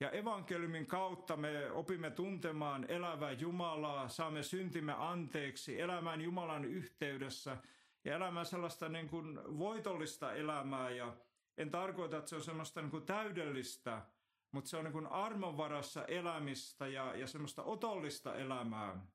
Ja 0.00 0.10
evankeliumin 0.10 0.86
kautta 0.86 1.36
me 1.36 1.70
opimme 1.70 2.10
tuntemaan 2.10 2.90
elävää 2.90 3.32
Jumalaa, 3.32 4.08
saamme 4.08 4.42
syntimme 4.42 4.92
anteeksi, 4.92 5.80
elämään 5.80 6.20
Jumalan 6.20 6.64
yhteydessä 6.64 7.56
ja 8.04 8.16
elämään 8.16 8.46
sellaista 8.46 8.88
niin 8.88 9.08
kuin 9.08 9.58
voitollista 9.58 10.32
elämää. 10.32 10.90
Ja 10.90 11.16
en 11.56 11.70
tarkoita, 11.70 12.16
että 12.16 12.28
se 12.28 12.36
on 12.36 12.42
sellaista 12.42 12.80
niin 12.80 12.90
kuin 12.90 13.06
täydellistä, 13.06 14.02
mutta 14.52 14.70
se 14.70 14.76
on 14.76 14.84
niin 14.84 14.92
kuin 14.92 15.06
armonvarassa 15.06 16.04
elämistä 16.04 16.86
ja, 16.86 17.16
ja 17.16 17.26
semmoista 17.26 17.62
otollista 17.62 18.34
elämää. 18.34 19.06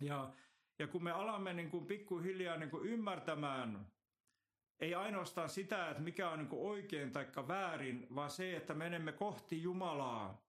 Ja, 0.00 0.32
ja 0.78 0.86
kun 0.86 1.04
me 1.04 1.10
alamme 1.10 1.52
niin 1.52 1.70
kuin 1.70 1.86
pikkuhiljaa 1.86 2.56
niin 2.56 2.70
kuin 2.70 2.88
ymmärtämään 2.88 3.86
ei 4.80 4.94
ainoastaan 4.94 5.48
sitä, 5.48 5.90
että 5.90 6.02
mikä 6.02 6.30
on 6.30 6.38
niin 6.38 6.48
oikein 6.52 7.12
tai 7.12 7.26
väärin, 7.48 8.06
vaan 8.14 8.30
se, 8.30 8.56
että 8.56 8.74
menemme 8.74 9.12
kohti 9.12 9.62
Jumalaa, 9.62 10.46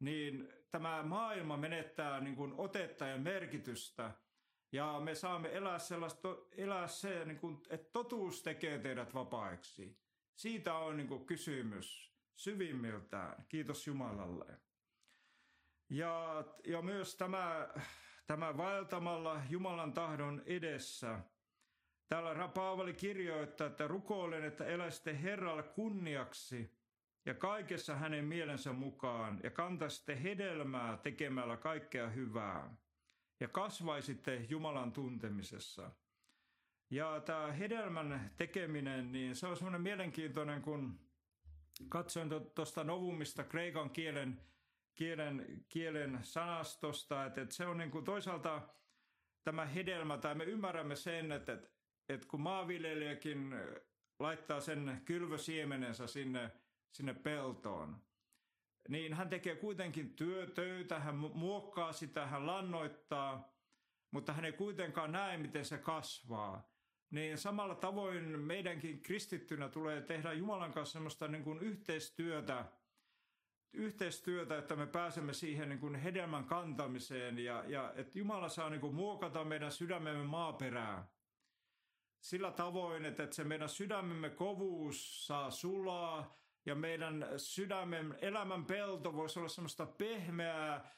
niin 0.00 0.52
tämä 0.70 1.02
maailma 1.02 1.56
menettää 1.56 2.20
niin 2.20 2.36
kuin 2.36 2.54
otetta 2.56 3.06
ja 3.06 3.18
merkitystä. 3.18 4.10
Ja 4.72 5.00
me 5.00 5.14
saamme 5.14 5.56
elää, 5.56 5.78
sellaista, 5.78 6.28
elää 6.52 6.86
se, 6.86 7.24
niin 7.24 7.38
kuin, 7.38 7.62
että 7.70 7.90
totuus 7.92 8.42
tekee 8.42 8.78
teidät 8.78 9.14
vapaiksi. 9.14 9.98
Siitä 10.36 10.74
on 10.74 10.96
niin 10.96 11.08
kuin 11.08 11.26
kysymys 11.26 12.14
syvimmiltään. 12.36 13.44
Kiitos 13.48 13.86
Jumalalle. 13.86 14.60
Ja, 15.88 16.44
ja 16.66 16.82
myös 16.82 17.16
tämä, 17.16 17.68
tämä 18.30 18.56
vaeltamalla 18.56 19.40
Jumalan 19.48 19.92
tahdon 19.92 20.42
edessä– 20.46 21.18
Täällä 22.08 22.48
Paavali 22.48 22.94
kirjoittaa, 22.94 23.66
että 23.66 23.88
rukoilen, 23.88 24.44
että 24.44 24.64
eläisitte 24.64 25.22
Herralle 25.22 25.62
kunniaksi 25.62 26.70
ja 27.26 27.34
kaikessa 27.34 27.94
hänen 27.94 28.24
mielensä 28.24 28.72
mukaan 28.72 29.40
ja 29.42 29.50
kantaisitte 29.50 30.22
hedelmää 30.22 30.96
tekemällä 30.96 31.56
kaikkea 31.56 32.08
hyvää 32.08 32.76
ja 33.40 33.48
kasvaisitte 33.48 34.46
Jumalan 34.48 34.92
tuntemisessa. 34.92 35.90
Ja 36.90 37.20
tämä 37.24 37.52
hedelmän 37.52 38.30
tekeminen, 38.36 39.12
niin 39.12 39.36
se 39.36 39.46
on 39.46 39.56
semmoinen 39.56 39.82
mielenkiintoinen, 39.82 40.62
kun 40.62 41.00
katsoin 41.88 42.30
tuosta 42.54 42.84
novumista 42.84 43.44
kreikan 43.44 43.90
kielen, 43.90 44.40
kielen, 44.94 45.64
kielen 45.68 46.18
sanastosta, 46.22 47.24
että, 47.24 47.42
että 47.42 47.54
se 47.54 47.66
on 47.66 47.78
niin 47.78 47.90
kuin 47.90 48.04
toisaalta 48.04 48.68
tämä 49.44 49.64
hedelmä, 49.64 50.18
tai 50.18 50.34
me 50.34 50.44
ymmärrämme 50.44 50.96
sen, 50.96 51.32
että, 51.32 51.52
että 51.52 51.80
että 52.14 52.28
kun 52.28 52.40
maanviljelijäkin 52.40 53.54
laittaa 54.18 54.60
sen 54.60 55.02
kylvösiemenensä 55.04 56.06
sinne, 56.06 56.50
sinne 56.92 57.14
peltoon, 57.14 58.02
niin 58.88 59.14
hän 59.14 59.28
tekee 59.28 59.56
kuitenkin 59.56 60.16
työtöitä, 60.16 61.00
hän 61.00 61.14
muokkaa 61.14 61.92
sitä, 61.92 62.26
hän 62.26 62.46
lannoittaa, 62.46 63.54
mutta 64.10 64.32
hän 64.32 64.44
ei 64.44 64.52
kuitenkaan 64.52 65.12
näe, 65.12 65.36
miten 65.36 65.64
se 65.64 65.78
kasvaa. 65.78 66.70
Niin 67.10 67.38
samalla 67.38 67.74
tavoin 67.74 68.38
meidänkin 68.38 69.02
kristittynä 69.02 69.68
tulee 69.68 70.00
tehdä 70.00 70.32
Jumalan 70.32 70.72
kanssa 70.72 70.92
semmoista 70.92 71.28
niin 71.28 71.44
kuin 71.44 71.58
yhteistyötä, 71.58 72.64
yhteistyötä, 73.72 74.58
että 74.58 74.76
me 74.76 74.86
pääsemme 74.86 75.32
siihen 75.32 75.68
niin 75.68 75.78
kuin 75.78 75.94
hedelmän 75.94 76.44
kantamiseen 76.44 77.38
ja, 77.38 77.64
ja 77.66 77.92
että 77.96 78.18
Jumala 78.18 78.48
saa 78.48 78.70
niin 78.70 78.80
kuin 78.80 78.94
muokata 78.94 79.44
meidän 79.44 79.72
sydämemme 79.72 80.24
maaperää 80.24 81.08
sillä 82.20 82.50
tavoin, 82.50 83.04
että 83.04 83.28
se 83.30 83.44
meidän 83.44 83.68
sydämemme 83.68 84.30
kovuus 84.30 85.26
saa 85.26 85.50
sulaa 85.50 86.36
ja 86.66 86.74
meidän 86.74 87.26
sydämen 87.36 88.18
elämän 88.20 88.64
pelto 88.64 89.14
voisi 89.14 89.38
olla 89.38 89.48
semmoista 89.48 89.86
pehmeää, 89.86 90.90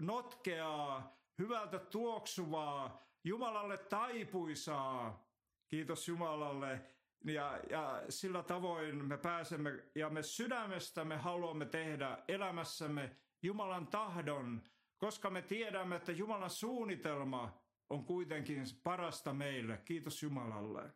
notkeaa, 0.00 1.18
hyvältä 1.38 1.78
tuoksuvaa, 1.78 3.06
Jumalalle 3.24 3.78
taipuisaa. 3.78 5.26
Kiitos 5.68 6.08
Jumalalle. 6.08 6.95
Ja, 7.26 7.60
ja 7.70 8.02
sillä 8.08 8.42
tavoin 8.42 9.04
me 9.04 9.18
pääsemme 9.18 9.84
ja 9.94 10.10
me 10.10 10.22
sydämestämme 10.22 11.16
haluamme 11.16 11.66
tehdä 11.66 12.18
elämässämme 12.28 13.16
Jumalan 13.42 13.86
tahdon, 13.86 14.62
koska 14.98 15.30
me 15.30 15.42
tiedämme, 15.42 15.96
että 15.96 16.12
Jumalan 16.12 16.50
suunnitelma 16.50 17.62
on 17.90 18.04
kuitenkin 18.04 18.64
parasta 18.82 19.34
meille. 19.34 19.78
Kiitos 19.84 20.22
Jumalalle. 20.22 20.90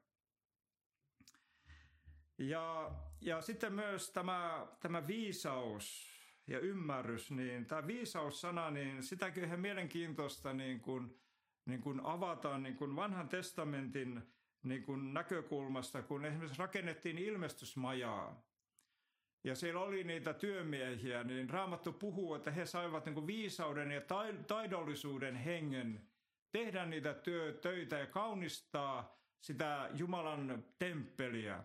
Ja, 2.38 2.90
ja 3.20 3.40
sitten 3.40 3.72
myös 3.72 4.10
tämä, 4.10 4.66
tämä 4.80 5.06
viisaus 5.06 6.10
ja 6.46 6.60
ymmärrys, 6.60 7.30
niin 7.30 7.66
tämä 7.66 7.86
viisaussana, 7.86 8.70
niin 8.70 9.02
sitäkin 9.02 9.44
ihan 9.44 9.60
mielenkiintoista 9.60 10.52
niin 10.52 10.80
kuin, 10.80 11.20
niin 11.64 11.80
kuin 11.80 12.00
avataan 12.04 12.62
niin 12.62 12.76
kuin 12.76 12.96
vanhan 12.96 13.28
testamentin 13.28 14.22
niin 14.62 14.82
kuin 14.82 15.14
näkökulmasta, 15.14 16.02
kun 16.02 16.24
esimerkiksi 16.24 16.58
rakennettiin 16.58 17.18
ilmestysmajaa. 17.18 18.42
Ja 19.44 19.54
siellä 19.54 19.80
oli 19.80 20.04
niitä 20.04 20.34
työmiehiä, 20.34 21.24
niin 21.24 21.50
Raamattu 21.50 21.92
puhuu, 21.92 22.34
että 22.34 22.50
he 22.50 22.66
saivat 22.66 23.04
niin 23.04 23.14
kuin 23.14 23.26
viisauden 23.26 23.90
ja 23.90 24.00
taidollisuuden 24.46 25.36
hengen 25.36 26.08
tehdä 26.52 26.86
niitä 26.86 27.14
työ, 27.14 27.52
töitä 27.52 27.98
ja 27.98 28.06
kaunistaa 28.06 29.20
sitä 29.40 29.90
Jumalan 29.94 30.64
temppeliä. 30.78 31.64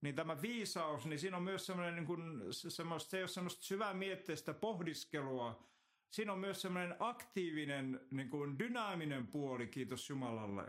Niin 0.00 0.14
tämä 0.14 0.42
viisaus, 0.42 1.06
niin 1.06 1.18
siinä 1.18 1.36
on 1.36 1.42
myös 1.42 1.66
semmoinen, 1.66 1.94
niin 1.94 2.06
kuin, 2.06 2.42
semmoista, 2.50 3.10
se 3.10 3.16
ei 3.16 3.22
ole 3.22 3.28
semmoista 3.28 3.64
syvämietteistä 3.64 4.54
pohdiskelua. 4.54 5.68
Siinä 6.10 6.32
on 6.32 6.38
myös 6.38 6.62
semmoinen 6.62 6.96
aktiivinen, 6.98 8.00
niin 8.10 8.30
kuin 8.30 8.58
dynaaminen 8.58 9.26
puoli, 9.26 9.66
kiitos 9.66 10.10
Jumalalle. 10.10 10.64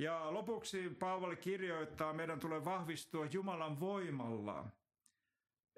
Ja 0.00 0.34
lopuksi 0.34 0.96
Paavali 0.98 1.36
kirjoittaa, 1.36 2.12
meidän 2.12 2.40
tulee 2.40 2.64
vahvistua 2.64 3.26
Jumalan 3.26 3.80
voimalla– 3.80 4.64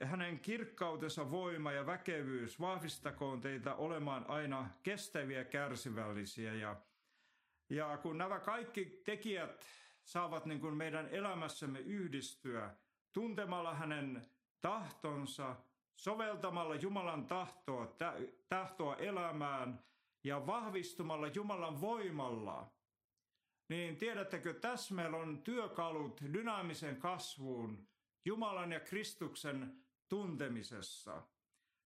hänen 0.05 0.41
kirkkautensa 0.41 1.31
voima 1.31 1.73
ja 1.73 1.87
väkevyys 1.87 2.61
vahvistakoon 2.61 3.41
teitä 3.41 3.75
olemaan 3.75 4.31
aina 4.31 4.71
kestäviä 4.83 5.45
kärsivällisiä. 5.45 6.55
Ja, 6.55 6.77
ja 7.71 7.97
kun 7.97 8.19
nämä 8.19 8.41
kaikki 8.41 9.01
tekijät 9.05 9.67
saavat 10.05 10.47
niin 10.47 10.61
kuin 10.61 10.77
meidän 10.77 11.09
elämässämme 11.09 11.81
yhdistyä 11.81 12.71
tuntemalla 13.13 13.75
hänen 13.75 14.27
tahtonsa, 14.61 15.57
soveltamalla 15.97 16.75
Jumalan 16.75 17.27
tahtoa, 17.27 17.97
tahtoa 18.49 18.97
elämään 18.97 19.85
ja 20.25 20.47
vahvistumalla 20.47 21.27
Jumalan 21.27 21.81
voimalla, 21.81 22.71
niin 23.73 23.97
tiedättekö, 23.97 24.55
tässä 24.55 24.95
meillä 24.95 25.17
on 25.17 25.43
työkalut 25.43 26.21
dynaamisen 26.33 26.97
kasvuun, 26.97 27.89
Jumalan 28.25 28.73
ja 28.73 28.81
Kristuksen 28.81 29.85
tuntemisessa. 30.09 31.23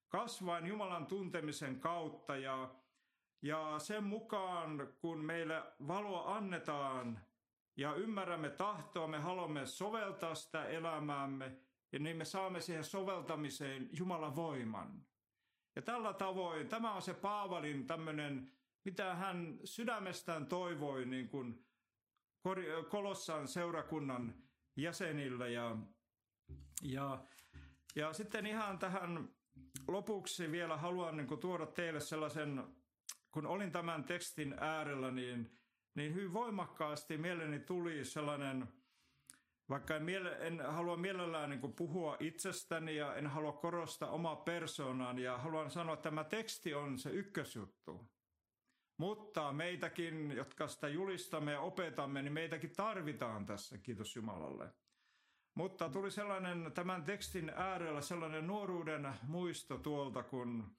Kasvain 0.09 0.67
Jumalan 0.67 1.07
tuntemisen 1.07 1.81
kautta 1.81 2.37
ja, 2.37 2.75
ja 3.43 3.79
sen 3.79 4.05
mukaan, 4.05 4.95
kun 5.01 5.25
meille 5.25 5.63
valoa 5.89 6.37
annetaan 6.37 7.21
ja 7.77 7.95
ymmärrämme 7.95 8.51
tahtoa, 8.51 9.09
me 9.09 9.19
haluamme 9.19 9.67
soveltaa 9.67 10.35
sitä 10.35 10.65
elämäämme, 10.65 11.57
ja 11.93 11.99
niin 11.99 12.17
me 12.17 12.25
saamme 12.25 12.61
siihen 12.61 12.85
soveltamiseen 12.85 13.89
Jumalan 13.99 14.37
voiman. 14.37 15.07
Ja 15.77 15.83
tällä 15.83 16.13
tavoin, 16.13 16.69
tämä 16.69 16.93
on 16.93 17.03
se 17.03 17.15
Paavalin 17.15 17.87
tämmöinen, 17.87 18.53
mitä 18.85 19.15
hän 19.15 19.59
sydämestään 19.65 20.47
toivoi 20.47 21.05
niin 21.05 21.29
kuin 21.29 21.66
Kolossan 22.89 23.49
seurakunnan 23.49 24.35
jäsenille. 24.77 25.51
Ja, 25.51 25.77
ja 26.83 27.25
ja 27.97 28.13
sitten 28.13 28.47
ihan 28.47 28.79
tähän 28.79 29.29
lopuksi 29.89 30.53
vielä 30.53 30.77
haluan 30.77 31.17
niin 31.17 31.27
kuin, 31.27 31.41
tuoda 31.41 31.67
teille 31.67 32.01
sellaisen, 32.01 32.65
kun 33.31 33.47
olin 33.47 33.73
tämän 33.73 34.05
tekstin 34.05 34.55
äärellä, 34.61 35.11
niin, 35.11 35.51
niin 35.95 36.15
hyvin 36.15 36.33
voimakkaasti 36.33 37.19
mieleni 37.19 37.61
tuli 37.61 38.05
sellainen, 38.05 38.69
vaikka 39.69 39.97
en, 39.97 40.03
miele, 40.03 40.37
en 40.41 40.61
halua 40.61 40.97
mielellään 40.97 41.51
niin 41.51 41.61
kuin, 41.61 41.73
puhua 41.73 42.17
itsestäni 42.21 42.97
ja 42.97 43.15
en 43.15 43.27
halua 43.27 43.53
korostaa 43.53 44.11
omaa 44.11 44.37
persoonaan 44.37 45.19
ja 45.19 45.39
haluan 45.39 45.71
sanoa, 45.71 45.95
että 45.95 46.03
tämä 46.03 46.25
teksti 46.25 46.75
on 46.75 46.99
se 46.99 47.11
ykkösjuttu. 47.11 48.16
Mutta 48.97 49.53
meitäkin, 49.53 50.33
jotka 50.33 50.69
sitä 50.69 50.89
julistamme 50.89 51.53
ja 51.53 51.61
opetamme, 51.61 52.23
niin 52.23 52.33
meitäkin 52.33 52.73
tarvitaan 52.77 53.47
tässä, 53.47 53.79
kiitos 53.79 54.17
Jumalalle. 54.17 54.69
Mutta 55.55 55.89
tuli 55.89 56.11
sellainen 56.11 56.73
tämän 56.75 57.05
tekstin 57.05 57.53
äärellä 57.57 58.01
sellainen 58.01 58.47
nuoruuden 58.47 59.09
muisto 59.23 59.79
tuolta, 59.79 60.23
kun 60.23 60.77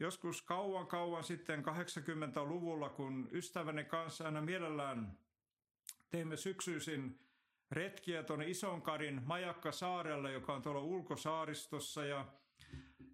joskus 0.00 0.42
kauan 0.42 0.86
kauan 0.86 1.24
sitten 1.24 1.64
80-luvulla, 1.64 2.88
kun 2.88 3.28
ystäväni 3.32 3.84
kanssa 3.84 4.24
aina 4.24 4.40
mielellään 4.40 5.18
teimme 6.10 6.36
syksyisin 6.36 7.18
retkiä 7.70 8.22
tuonne 8.22 8.50
Isonkarin 8.50 9.22
Majakka 9.24 9.72
saarelle, 9.72 10.32
joka 10.32 10.54
on 10.54 10.62
tuolla 10.62 10.80
ulkosaaristossa 10.80 12.04
ja 12.04 12.26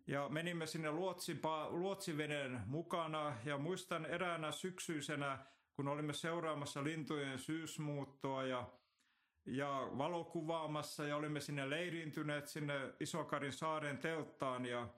Ja 0.07 0.29
menimme 0.29 0.67
sinne 0.67 0.91
luotsipa, 0.91 1.71
luotsiveneen 1.71 2.61
mukana 2.67 3.37
ja 3.45 3.59
muistan 3.59 4.07
eräänä 4.07 4.53
syksyisenä, 4.53 5.39
kun 5.73 5.89
olimme 5.89 6.13
seuraamassa 6.13 6.85
lintujen 6.85 7.39
syysmuuttoa 7.39 8.43
ja, 8.43 8.71
ja 9.47 9.89
valokuvaamassa 9.99 11.05
ja 11.05 11.17
olimme 11.17 11.41
sinne 11.41 11.71
leiriintyneet 11.71 12.47
sinne 12.47 12.95
Isokarin 13.01 13.53
saaren 13.53 13.99
telttaan 13.99 14.67
ja, 14.67 14.89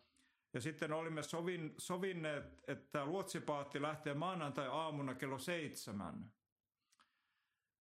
ja 0.55 0.61
sitten 0.61 0.93
olimme 0.93 1.23
sovin, 1.23 1.75
sovinneet, 1.79 2.45
että 2.69 3.07
luotsipaatti 3.07 3.83
lähtee 3.83 4.15
maanantai-aamuna 4.15 5.15
kello 5.15 5.39
seitsemän. 5.39 6.33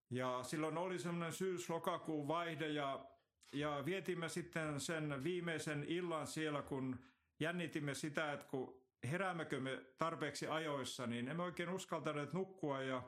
Ja 0.10 0.39
silloin 0.43 0.78
oli 0.78 1.00
semmoinen 1.00 1.34
syys-lokakuun 1.34 2.28
vaihde 2.28 2.67
ja, 2.67 3.09
ja 3.53 3.83
vietimme 3.85 4.29
sitten 4.29 4.79
sen 4.79 5.23
viimeisen 5.23 5.83
illan 5.83 6.27
siellä, 6.27 6.62
kun 6.62 6.99
jännitimme 7.39 7.93
sitä, 7.93 8.33
että 8.33 8.45
kun 8.45 8.81
heräämmekö 9.03 9.59
me 9.59 9.85
tarpeeksi 9.97 10.47
ajoissa, 10.47 11.07
niin 11.07 11.27
emme 11.27 11.43
oikein 11.43 11.69
uskaltaneet 11.69 12.33
nukkua 12.33 12.81
ja, 12.81 13.03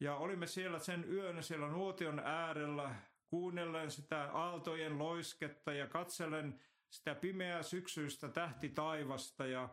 ja 0.00 0.16
olimme 0.16 0.46
siellä 0.46 0.78
sen 0.78 1.12
yön 1.12 1.42
siellä 1.42 1.68
nuotion 1.68 2.18
äärellä 2.18 2.94
kuunnellen 3.26 3.90
sitä 3.90 4.30
aaltojen 4.32 4.98
loisketta 4.98 5.72
ja 5.72 5.86
katsellen 5.86 6.60
sitä 6.90 7.14
pimeää 7.14 7.62
syksyistä 7.62 8.28
tähti 8.28 8.68
taivasta 8.68 9.46
ja 9.46 9.68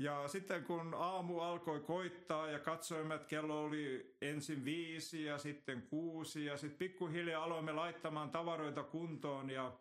ja 0.00 0.28
sitten 0.28 0.64
kun 0.64 0.94
aamu 0.94 1.40
alkoi 1.40 1.80
koittaa 1.80 2.50
ja 2.50 2.58
katsoimme, 2.58 3.14
että 3.14 3.26
kello 3.26 3.64
oli 3.64 4.16
ensin 4.20 4.64
viisi 4.64 5.24
ja 5.24 5.38
sitten 5.38 5.82
kuusi 5.82 6.44
ja 6.44 6.56
sitten 6.56 6.78
pikkuhiljaa 6.78 7.44
aloimme 7.44 7.72
laittamaan 7.72 8.30
tavaroita 8.30 8.82
kuntoon 8.82 9.50
ja 9.50 9.78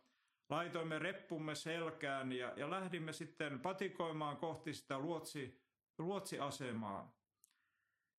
laitoimme 0.50 1.00
reppumme 1.00 1.56
selkään 1.56 2.32
ja, 2.32 2.54
ja 2.56 2.70
lähdimme 2.70 3.14
sitten 3.14 3.60
patikoimaan 3.60 4.38
kohti 4.38 4.74
sitä 4.74 5.00
luotsi, 5.00 5.62
luotsiasemaa. 5.98 7.20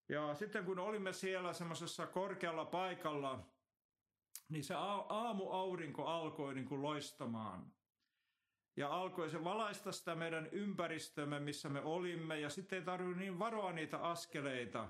Ja 0.08 0.34
sitten 0.34 0.64
kun 0.64 0.78
olimme 0.78 1.12
siellä 1.12 1.52
semmoisessa 1.52 2.06
korkealla 2.06 2.64
paikalla, 2.64 3.46
niin 4.48 4.64
se 4.64 4.74
aamuaurinko 5.08 6.06
alkoi 6.06 6.54
niin 6.54 6.68
kuin 6.68 6.82
loistamaan. 6.82 7.72
Ja 8.76 8.88
alkoi 8.88 9.30
se 9.30 9.44
valaista 9.44 9.92
sitä 9.92 10.14
meidän 10.14 10.48
ympäristömme, 10.52 11.40
missä 11.40 11.68
me 11.68 11.80
olimme, 11.80 12.40
ja 12.40 12.50
sitten 12.50 12.78
ei 12.78 12.84
tarvinnut 12.84 13.16
niin 13.16 13.38
varoa 13.38 13.72
niitä 13.72 13.98
askeleita. 13.98 14.88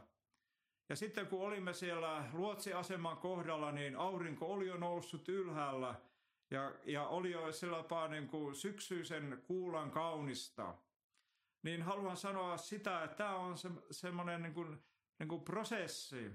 Ja 0.89 0.97
sitten 0.97 1.27
kun 1.27 1.47
olimme 1.47 1.73
siellä 1.73 2.25
luotsiaseman 2.33 3.17
kohdalla, 3.17 3.73
niin 3.73 3.97
aurinko 3.97 4.53
oli 4.53 4.67
jo 4.67 4.77
noussut 4.77 5.29
ylhäällä– 5.29 5.95
ja, 6.51 6.75
ja 6.85 7.07
oli 7.07 7.31
jo 7.31 7.53
sellaista 7.53 8.09
niin 8.09 8.29
kuin 8.29 8.55
syksyisen 8.55 9.43
kuulan 9.47 9.91
kaunista, 9.91 10.75
niin 11.63 11.83
haluan 11.83 12.17
sanoa 12.17 12.57
sitä, 12.57 13.05
että 13.05 13.17
tämä 13.17 13.37
on 13.37 13.59
se, 13.59 13.69
semmoinen 13.91 14.43
niin 14.43 14.55
kuin, 14.55 14.79
niin 15.19 15.29
kuin 15.29 15.45
prosessi, 15.45 16.31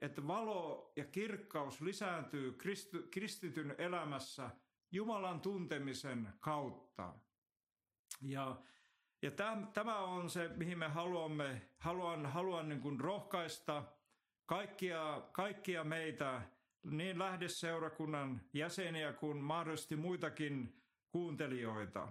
että 0.00 0.26
valo 0.26 0.92
ja 0.96 1.04
kirkkaus 1.04 1.80
lisääntyy 1.80 2.52
kristi, 2.52 2.98
kristityn 3.10 3.74
elämässä 3.78 4.50
Jumalan 4.92 5.40
tuntemisen 5.40 6.28
kautta. 6.40 7.14
Ja, 8.22 8.56
ja 9.22 9.30
täm, 9.30 9.66
tämä 9.66 9.98
on 9.98 10.30
se, 10.30 10.48
mihin 10.48 10.78
me 10.78 10.88
haluamme, 10.88 11.70
haluan, 11.78 12.26
haluan 12.26 12.68
niin 12.68 12.80
kuin 12.80 13.00
rohkaista 13.00 13.84
kaikkia, 14.46 15.22
kaikkia 15.32 15.84
meitä 15.84 16.42
niin 16.84 17.18
lähdeseurakunnan 17.18 18.40
jäseniä 18.52 19.12
kuin 19.12 19.36
mahdollisesti 19.36 19.96
muitakin 19.96 20.82
kuuntelijoita. 21.08 22.08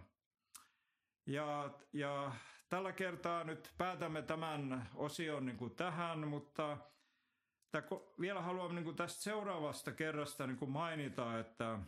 Ja, 1.25 1.79
ja 1.93 2.31
tällä 2.69 2.91
kertaa 2.91 3.43
nyt 3.43 3.73
päätämme 3.77 4.21
tämän 4.21 4.89
osion 4.95 5.45
niin 5.45 5.57
kuin 5.57 5.75
tähän, 5.75 6.27
mutta 6.27 6.77
vielä 8.19 8.41
haluan 8.41 8.75
niin 8.75 8.85
kuin 8.85 8.95
tästä 8.95 9.23
seuraavasta 9.23 9.91
kerrasta 9.91 10.47
niin 10.47 10.57
kuin 10.57 10.71
mainita, 10.71 11.39
että, 11.39 11.79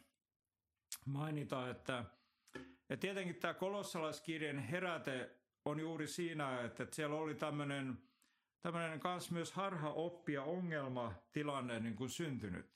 mainita, 1.05 1.69
että 1.69 2.05
ja 2.89 2.97
tietenkin 2.97 3.35
tämä 3.35 3.53
kolossalaiskirjan 3.53 4.59
heräte 4.59 5.29
on 5.65 5.79
juuri 5.79 6.07
siinä, 6.07 6.61
että, 6.61 6.87
siellä 6.91 7.15
oli 7.15 7.35
tämmöinen 7.35 8.09
tämmöinen 8.61 8.99
kans 8.99 9.31
myös 9.31 9.51
harha 9.51 9.89
oppia 9.89 10.43
ongelmatilanne 10.43 11.79
niin 11.79 11.95
kuin 11.95 12.09
syntynyt. 12.09 12.69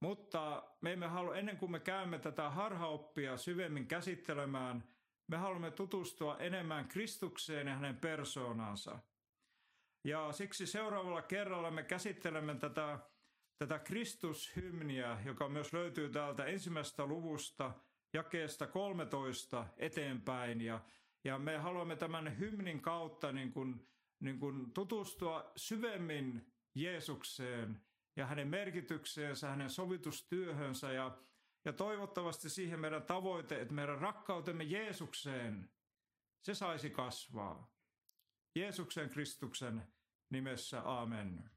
Mutta 0.00 0.62
me 0.80 0.92
emme 0.92 1.06
halua, 1.06 1.36
ennen 1.36 1.56
kuin 1.56 1.72
me 1.72 1.80
käymme 1.80 2.18
tätä 2.18 2.50
harhaoppia 2.50 3.36
syvemmin 3.36 3.86
käsittelemään, 3.86 4.84
me 5.26 5.36
haluamme 5.36 5.70
tutustua 5.70 6.38
enemmän 6.38 6.88
Kristukseen 6.88 7.66
ja 7.66 7.74
hänen 7.74 7.96
persoonansa. 7.96 8.98
Ja 10.04 10.32
siksi 10.32 10.66
seuraavalla 10.66 11.22
kerralla 11.22 11.70
me 11.70 11.82
käsittelemme 11.82 12.54
tätä, 12.54 12.98
tätä 13.58 13.78
Kristushymniä, 13.78 15.18
joka 15.24 15.48
myös 15.48 15.72
löytyy 15.72 16.08
täältä 16.08 16.44
ensimmäisestä 16.44 17.06
luvusta, 17.06 17.74
jakeesta 18.12 18.66
13 18.66 19.66
eteenpäin. 19.76 20.60
Ja, 20.60 20.80
ja 21.24 21.38
me 21.38 21.58
haluamme 21.58 21.96
tämän 21.96 22.38
hymnin 22.38 22.80
kautta 22.80 23.32
niin 23.32 23.52
kuin 23.52 23.86
niin 24.22 24.38
kuin 24.38 24.72
tutustua 24.72 25.52
syvemmin 25.56 26.52
Jeesukseen 26.74 27.82
ja 28.16 28.26
hänen 28.26 28.48
merkitykseensä, 28.48 29.48
hänen 29.48 29.70
sovitustyöhönsä 29.70 30.92
ja, 30.92 31.18
ja 31.64 31.72
toivottavasti 31.72 32.50
siihen 32.50 32.80
meidän 32.80 33.02
tavoite, 33.02 33.60
että 33.60 33.74
meidän 33.74 33.98
rakkautemme 33.98 34.64
Jeesukseen, 34.64 35.70
se 36.42 36.54
saisi 36.54 36.90
kasvaa. 36.90 37.72
Jeesuksen 38.54 39.10
Kristuksen 39.10 39.82
nimessä, 40.30 41.00
amen. 41.00 41.50